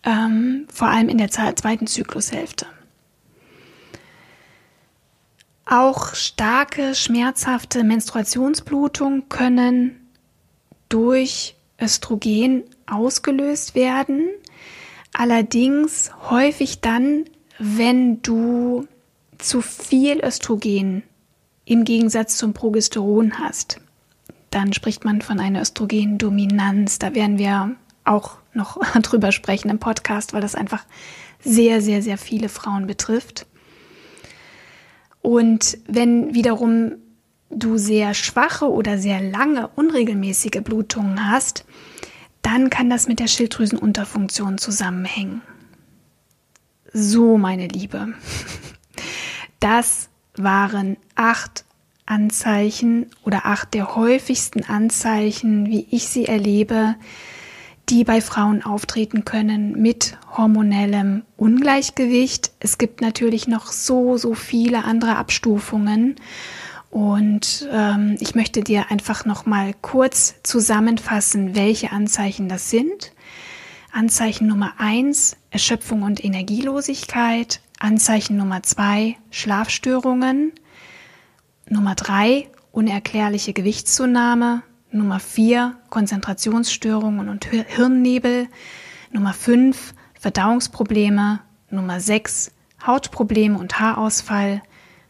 ähm, 0.03 0.67
vor 0.69 0.89
allem 0.89 1.07
in 1.07 1.17
der 1.17 1.29
zweiten 1.29 1.87
Zyklushälfte. 1.87 2.65
Auch 5.65 6.13
starke, 6.13 6.93
schmerzhafte 6.93 7.83
Menstruationsblutungen 7.83 9.29
können 9.29 10.09
durch 10.89 11.55
Östrogen 11.81 12.63
ausgelöst 12.85 13.73
werden. 13.73 14.29
Allerdings 15.13 16.11
häufig 16.29 16.81
dann, 16.81 17.25
wenn 17.57 18.21
du 18.21 18.87
zu 19.37 19.61
viel 19.61 20.23
Östrogen 20.23 21.03
im 21.65 21.83
Gegensatz 21.83 22.37
zum 22.37 22.53
Progesteron 22.53 23.39
hast. 23.39 23.79
Dann 24.51 24.71
spricht 24.71 25.03
man 25.03 25.21
von 25.21 25.39
einer 25.39 25.61
Östrogendominanz. 25.61 26.99
Da 26.99 27.15
werden 27.15 27.39
wir 27.39 27.75
auch 28.03 28.37
noch 28.53 28.77
drüber 29.01 29.31
sprechen 29.31 29.69
im 29.69 29.79
Podcast, 29.79 30.33
weil 30.33 30.41
das 30.41 30.53
einfach 30.53 30.85
sehr, 31.43 31.81
sehr, 31.81 32.01
sehr 32.01 32.17
viele 32.17 32.49
Frauen 32.49 32.87
betrifft. 32.87 33.47
Und 35.25 35.79
wenn 35.87 36.35
wiederum 36.35 36.97
du 37.49 37.79
sehr 37.79 38.13
schwache 38.13 38.69
oder 38.69 38.99
sehr 38.99 39.19
lange 39.21 39.69
unregelmäßige 39.69 40.61
Blutungen 40.63 41.27
hast, 41.27 41.65
dann 42.43 42.69
kann 42.69 42.91
das 42.91 43.07
mit 43.07 43.19
der 43.19 43.25
Schilddrüsenunterfunktion 43.25 44.59
zusammenhängen. 44.59 45.41
So, 46.93 47.39
meine 47.39 47.67
Liebe, 47.67 48.13
das 49.59 50.09
waren 50.35 50.95
acht 51.15 51.65
Anzeichen 52.05 53.07
oder 53.23 53.47
acht 53.47 53.73
der 53.73 53.95
häufigsten 53.95 54.63
Anzeichen, 54.63 55.65
wie 55.65 55.87
ich 55.89 56.07
sie 56.07 56.25
erlebe, 56.25 56.97
die 57.89 58.03
bei 58.03 58.21
Frauen 58.21 58.63
auftreten 58.63 59.25
können 59.25 59.81
mit 59.81 60.17
hormonellem 60.35 61.23
Ungleichgewicht. 61.37 62.51
Es 62.59 62.77
gibt 62.77 63.01
natürlich 63.01 63.47
noch 63.47 63.67
so, 63.67 64.17
so 64.17 64.33
viele 64.33 64.83
andere 64.83 65.17
Abstufungen. 65.17 66.15
Und 66.89 67.67
ähm, 67.71 68.15
ich 68.19 68.35
möchte 68.35 68.61
dir 68.61 68.89
einfach 68.89 69.25
noch 69.25 69.45
mal 69.45 69.73
kurz 69.81 70.35
zusammenfassen, 70.43 71.55
welche 71.55 71.91
Anzeichen 71.91 72.47
das 72.49 72.69
sind. 72.69 73.11
Anzeichen 73.91 74.47
Nummer 74.47 74.73
eins 74.77 75.37
Erschöpfung 75.51 76.03
und 76.03 76.23
Energielosigkeit. 76.23 77.61
Anzeichen 77.79 78.37
Nummer 78.37 78.63
zwei 78.63 79.17
Schlafstörungen. 79.29 80.53
Nummer 81.69 81.95
drei 81.95 82.47
unerklärliche 82.71 83.53
Gewichtszunahme. 83.53 84.63
Nummer 84.95 85.19
vier 85.19 85.75
Konzentrationsstörungen 85.89 87.27
und 87.27 87.45
Hirnnebel. 87.45 88.47
Nummer 89.11 89.33
fünf 89.33 89.93
Verdauungsprobleme. 90.19 91.41
Nummer 91.69 91.99
sechs 91.99 92.51
Hautprobleme 92.85 93.57
und 93.59 93.79
Haarausfall. 93.79 94.61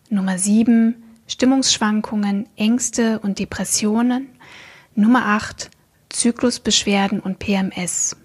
Nummer 0.09 0.37
sieben 0.39 1.03
Stimmungsschwankungen, 1.27 2.47
Ängste 2.55 3.19
und 3.19 3.39
Depressionen. 3.39 4.29
Nummer 4.95 5.25
8. 5.25 5.69
Zyklusbeschwerden 6.09 7.19
und 7.19 7.39
PMS. 7.39 8.15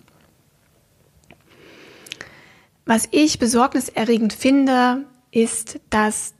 Was 2.87 3.09
ich 3.11 3.39
besorgniserregend 3.39 4.33
finde, 4.33 5.05
ist, 5.31 5.81
dass 5.91 6.35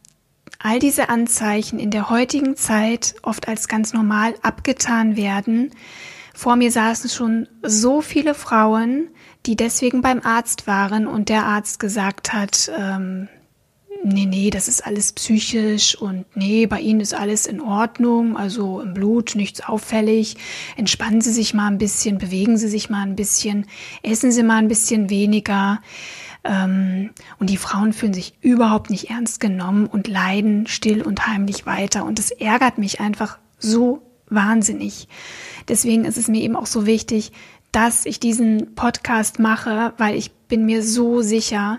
all 0.63 0.79
diese 0.79 1.09
Anzeichen 1.09 1.79
in 1.79 1.91
der 1.91 2.11
heutigen 2.11 2.55
Zeit 2.55 3.15
oft 3.23 3.49
als 3.49 3.67
ganz 3.67 3.93
normal 3.93 4.35
abgetan 4.43 5.17
werden. 5.17 5.71
Vor 6.35 6.57
mir 6.57 6.71
saßen 6.71 7.11
schon 7.11 7.49
so 7.63 8.03
viele 8.03 8.35
Frauen, 8.35 9.09
die 9.47 9.57
deswegen 9.57 10.03
beim 10.03 10.21
Arzt 10.21 10.67
waren 10.67 11.07
und 11.07 11.29
der 11.31 11.45
Arzt 11.45 11.81
gesagt 11.81 12.33
hat, 12.33 12.71
ähm, 12.79 13.29
nee, 14.05 14.27
nee, 14.27 14.51
das 14.51 14.69
ist 14.69 14.87
alles 14.87 15.13
psychisch 15.13 15.97
und 15.97 16.25
nee, 16.37 16.67
bei 16.67 16.81
Ihnen 16.81 17.01
ist 17.01 17.15
alles 17.15 17.47
in 17.47 17.61
Ordnung, 17.61 18.37
also 18.37 18.81
im 18.81 18.93
Blut 18.93 19.35
nichts 19.35 19.63
auffällig. 19.63 20.37
Entspannen 20.77 21.23
Sie 21.23 21.33
sich 21.33 21.55
mal 21.55 21.69
ein 21.69 21.79
bisschen, 21.79 22.19
bewegen 22.19 22.59
Sie 22.59 22.69
sich 22.69 22.91
mal 22.91 23.03
ein 23.03 23.17
bisschen, 23.17 23.67
essen 24.03 24.31
Sie 24.31 24.43
mal 24.43 24.59
ein 24.59 24.69
bisschen 24.69 25.09
weniger. 25.11 25.81
Ähm, 26.45 27.11
und 27.39 27.51
die 27.51 27.57
Frauen 27.57 27.93
fühlen 27.93 28.15
sich 28.15 28.35
überhaupt 28.41 28.91
nicht 28.91 29.11
ernst 29.11 29.41
genommen 29.41 29.87
und 29.87 30.09
leiden 30.09 30.67
still 30.67 31.03
und 31.03 31.27
heimlich 31.27 31.67
weiter. 31.67 32.05
Und 32.05 32.19
es 32.19 32.31
ärgert 32.31 32.79
mich 32.79 33.01
einfach 33.01 33.39
so 33.59 34.03
wahnsinnig. 34.29 35.09
Deswegen 35.69 36.05
ist 36.05 36.17
es 36.17 36.29
mir 36.29 36.41
eben 36.41 36.57
auch 36.57 36.67
so 36.67 36.87
wichtig, 36.87 37.33
dass 37.73 38.07
ich 38.07 38.19
diesen 38.19 38.75
Podcast 38.75 39.39
mache, 39.39 39.93
weil 39.99 40.17
ich 40.17 40.33
bin 40.33 40.65
mir 40.65 40.83
so 40.83 41.21
sicher, 41.23 41.79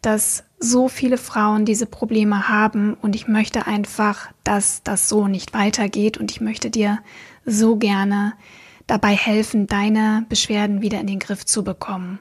dass 0.00 0.44
so 0.58 0.88
viele 0.88 1.18
Frauen 1.18 1.64
diese 1.64 1.86
Probleme 1.86 2.48
haben 2.48 2.94
und 2.94 3.16
ich 3.16 3.26
möchte 3.26 3.66
einfach, 3.66 4.30
dass 4.44 4.82
das 4.84 5.08
so 5.08 5.26
nicht 5.26 5.54
weitergeht 5.54 6.18
und 6.18 6.30
ich 6.30 6.40
möchte 6.40 6.70
dir 6.70 7.00
so 7.44 7.76
gerne 7.76 8.34
dabei 8.86 9.14
helfen, 9.14 9.66
deine 9.66 10.24
Beschwerden 10.28 10.82
wieder 10.82 11.00
in 11.00 11.06
den 11.06 11.18
Griff 11.18 11.44
zu 11.44 11.64
bekommen. 11.64 12.20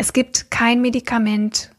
Es 0.00 0.12
gibt 0.12 0.52
kein 0.52 0.80
Medikament, 0.80 1.72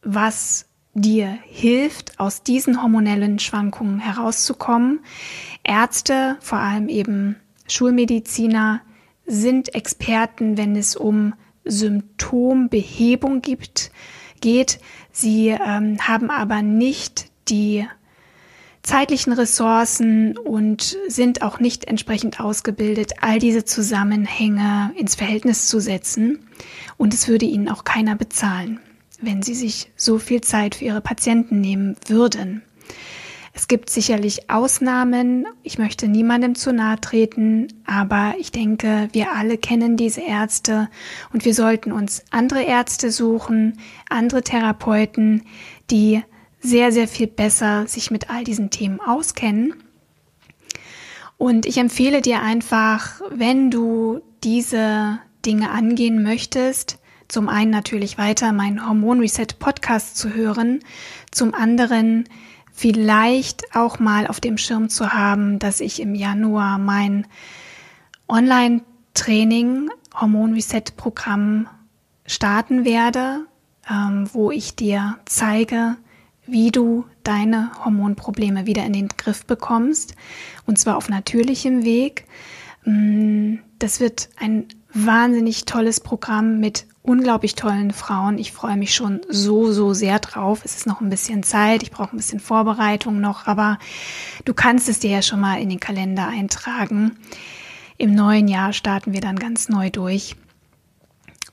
was 0.00 0.66
dir 0.94 1.36
hilft, 1.46 2.20
aus 2.20 2.44
diesen 2.44 2.80
hormonellen 2.80 3.40
Schwankungen 3.40 3.98
herauszukommen. 3.98 5.00
Ärzte, 5.64 6.36
vor 6.38 6.58
allem 6.58 6.88
eben 6.88 7.34
Schulmediziner, 7.66 8.82
sind 9.26 9.74
Experten, 9.74 10.56
wenn 10.56 10.76
es 10.76 10.94
um 10.94 11.34
Symptombehebung 11.64 13.42
gibt, 13.42 13.90
geht. 14.40 14.78
Sie 15.10 15.48
ähm, 15.48 15.98
haben 16.06 16.30
aber 16.30 16.62
nicht 16.62 17.32
die 17.48 17.84
zeitlichen 18.86 19.32
Ressourcen 19.32 20.38
und 20.38 20.96
sind 21.08 21.42
auch 21.42 21.58
nicht 21.58 21.86
entsprechend 21.86 22.40
ausgebildet, 22.40 23.14
all 23.20 23.40
diese 23.40 23.64
Zusammenhänge 23.64 24.92
ins 24.96 25.16
Verhältnis 25.16 25.66
zu 25.66 25.80
setzen. 25.80 26.48
Und 26.96 27.12
es 27.12 27.26
würde 27.26 27.46
ihnen 27.46 27.68
auch 27.68 27.82
keiner 27.82 28.14
bezahlen, 28.14 28.78
wenn 29.20 29.42
sie 29.42 29.54
sich 29.54 29.90
so 29.96 30.18
viel 30.18 30.40
Zeit 30.40 30.76
für 30.76 30.84
ihre 30.84 31.00
Patienten 31.00 31.60
nehmen 31.60 31.96
würden. 32.06 32.62
Es 33.52 33.68
gibt 33.68 33.90
sicherlich 33.90 34.50
Ausnahmen. 34.50 35.46
Ich 35.62 35.78
möchte 35.78 36.06
niemandem 36.08 36.54
zu 36.54 36.72
nahe 36.72 37.00
treten, 37.00 37.68
aber 37.86 38.34
ich 38.38 38.52
denke, 38.52 39.08
wir 39.12 39.32
alle 39.32 39.58
kennen 39.58 39.96
diese 39.96 40.20
Ärzte 40.20 40.88
und 41.32 41.44
wir 41.44 41.54
sollten 41.54 41.90
uns 41.90 42.22
andere 42.30 42.62
Ärzte 42.62 43.10
suchen, 43.10 43.78
andere 44.10 44.42
Therapeuten, 44.42 45.42
die 45.90 46.22
sehr, 46.60 46.92
sehr 46.92 47.08
viel 47.08 47.26
besser 47.26 47.86
sich 47.86 48.10
mit 48.10 48.30
all 48.30 48.44
diesen 48.44 48.70
Themen 48.70 49.00
auskennen. 49.00 49.74
Und 51.38 51.66
ich 51.66 51.76
empfehle 51.78 52.22
dir 52.22 52.40
einfach, 52.40 53.20
wenn 53.30 53.70
du 53.70 54.20
diese 54.42 55.18
Dinge 55.44 55.70
angehen 55.70 56.22
möchtest, 56.22 56.98
zum 57.28 57.48
einen 57.48 57.70
natürlich 57.70 58.18
weiter 58.18 58.52
meinen 58.52 58.86
Hormon 58.86 59.20
Reset 59.20 59.46
Podcast 59.58 60.16
zu 60.16 60.32
hören, 60.32 60.80
zum 61.30 61.54
anderen 61.54 62.24
vielleicht 62.72 63.74
auch 63.74 63.98
mal 63.98 64.26
auf 64.26 64.40
dem 64.40 64.58
Schirm 64.58 64.88
zu 64.88 65.12
haben, 65.12 65.58
dass 65.58 65.80
ich 65.80 66.00
im 66.00 66.14
Januar 66.14 66.78
mein 66.78 67.26
Online-Training 68.28 69.90
Hormon 70.14 70.54
Reset 70.54 70.82
Programm 70.96 71.68
starten 72.26 72.84
werde, 72.84 73.46
ähm, 73.90 74.28
wo 74.32 74.50
ich 74.50 74.76
dir 74.76 75.18
zeige, 75.26 75.96
wie 76.46 76.70
du 76.70 77.04
deine 77.22 77.70
Hormonprobleme 77.84 78.66
wieder 78.66 78.84
in 78.84 78.92
den 78.92 79.08
Griff 79.08 79.44
bekommst. 79.44 80.14
Und 80.66 80.78
zwar 80.78 80.96
auf 80.96 81.08
natürlichem 81.08 81.84
Weg. 81.84 82.24
Mm, 82.84 83.56
das 83.78 84.00
wird 84.00 84.28
ein 84.36 84.66
wahnsinnig 84.92 85.64
tolles 85.64 86.00
Programm 86.00 86.60
mit 86.60 86.86
unglaublich 87.02 87.54
tollen 87.54 87.92
Frauen. 87.92 88.38
Ich 88.38 88.52
freue 88.52 88.76
mich 88.76 88.94
schon 88.94 89.20
so, 89.28 89.72
so 89.72 89.94
sehr 89.94 90.18
drauf. 90.18 90.62
Es 90.64 90.76
ist 90.76 90.86
noch 90.86 91.00
ein 91.00 91.10
bisschen 91.10 91.42
Zeit, 91.42 91.82
ich 91.82 91.90
brauche 91.90 92.14
ein 92.14 92.16
bisschen 92.16 92.40
Vorbereitung 92.40 93.20
noch, 93.20 93.46
aber 93.46 93.78
du 94.44 94.54
kannst 94.54 94.88
es 94.88 94.98
dir 94.98 95.10
ja 95.10 95.22
schon 95.22 95.40
mal 95.40 95.60
in 95.60 95.68
den 95.68 95.80
Kalender 95.80 96.26
eintragen. 96.26 97.16
Im 97.98 98.14
neuen 98.14 98.48
Jahr 98.48 98.72
starten 98.72 99.12
wir 99.12 99.20
dann 99.20 99.38
ganz 99.38 99.68
neu 99.68 99.90
durch. 99.90 100.36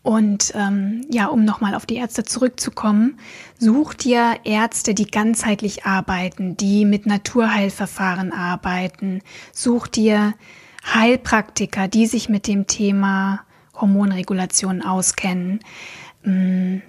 Und 0.03 0.51
ähm, 0.53 1.05
ja, 1.09 1.27
um 1.27 1.45
nochmal 1.45 1.75
auf 1.75 1.85
die 1.85 1.95
Ärzte 1.95 2.25
zurückzukommen, 2.25 3.17
such 3.57 3.93
dir 3.93 4.35
Ärzte, 4.43 4.93
die 4.93 5.07
ganzheitlich 5.07 5.85
arbeiten, 5.85 6.57
die 6.57 6.83
mit 6.83 7.05
Naturheilverfahren 7.05 8.33
arbeiten. 8.33 9.21
Such 9.53 9.87
dir 9.87 10.33
Heilpraktiker, 10.93 11.87
die 11.87 12.05
sich 12.07 12.27
mit 12.27 12.47
dem 12.47 12.67
Thema 12.67 13.45
Hormonregulation 13.75 14.81
auskennen. 14.81 15.61
Mm, 16.23 16.79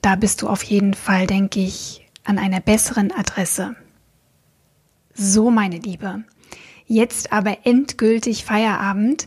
da 0.00 0.14
bist 0.14 0.42
du 0.42 0.48
auf 0.48 0.62
jeden 0.62 0.94
Fall, 0.94 1.26
denke 1.26 1.58
ich, 1.58 2.06
an 2.22 2.38
einer 2.38 2.60
besseren 2.60 3.10
Adresse. 3.10 3.74
So, 5.14 5.50
meine 5.50 5.78
Liebe. 5.78 6.22
Jetzt 6.86 7.32
aber 7.32 7.66
endgültig 7.66 8.44
Feierabend. 8.44 9.26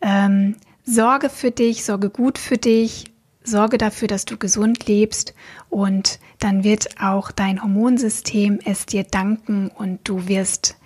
Ähm, 0.00 0.56
sorge 0.84 1.30
für 1.30 1.50
dich, 1.50 1.84
sorge 1.84 2.10
gut 2.10 2.38
für 2.38 2.58
dich, 2.58 3.06
sorge 3.42 3.78
dafür, 3.78 4.08
dass 4.08 4.24
du 4.24 4.36
gesund 4.36 4.86
lebst 4.86 5.34
und 5.68 6.18
dann 6.38 6.64
wird 6.64 7.00
auch 7.00 7.30
dein 7.30 7.62
Hormonsystem 7.62 8.58
es 8.64 8.86
dir 8.86 9.04
danken 9.04 9.68
und 9.68 10.00
du 10.04 10.28
wirst 10.28 10.76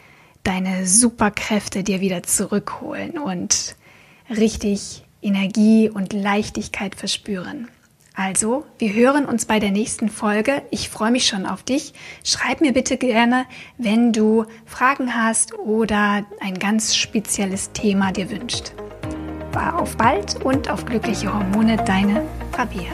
deine 0.45 0.87
Superkräfte 0.87 1.83
dir 1.83 2.01
wieder 2.01 2.23
zurückholen 2.23 3.19
und 3.19 3.77
richtig 4.31 5.05
Energie 5.21 5.91
und 5.91 6.13
Leichtigkeit 6.13 6.95
verspüren. 6.95 7.69
Also, 8.15 8.67
wir 8.79 8.93
hören 8.95 9.27
uns 9.27 9.45
bei 9.45 9.61
der 9.61 9.71
nächsten 9.71 10.09
Folge. 10.09 10.63
Ich 10.73 10.89
freue 10.89 11.13
mich 11.13 11.27
schon 11.29 11.47
auf 11.47 11.63
dich. 11.63 11.93
Schreib 12.25 12.61
mir 12.61 12.73
bitte 12.73 12.97
gerne, 12.97 13.47
wenn 13.77 14.13
du 14.13 14.45
Fragen 14.67 15.15
hast 15.15 15.57
oder 15.57 16.25
ein 16.41 16.59
ganz 16.59 16.97
spezielles 16.97 17.71
Thema 17.73 18.11
dir 18.11 18.29
wünscht. 18.29 18.73
Auf 19.77 19.97
bald 19.97 20.45
und 20.45 20.71
auf 20.71 20.85
glückliche 20.85 21.33
Hormone, 21.33 21.77
deine 21.77 22.23
Fabia. 22.53 22.93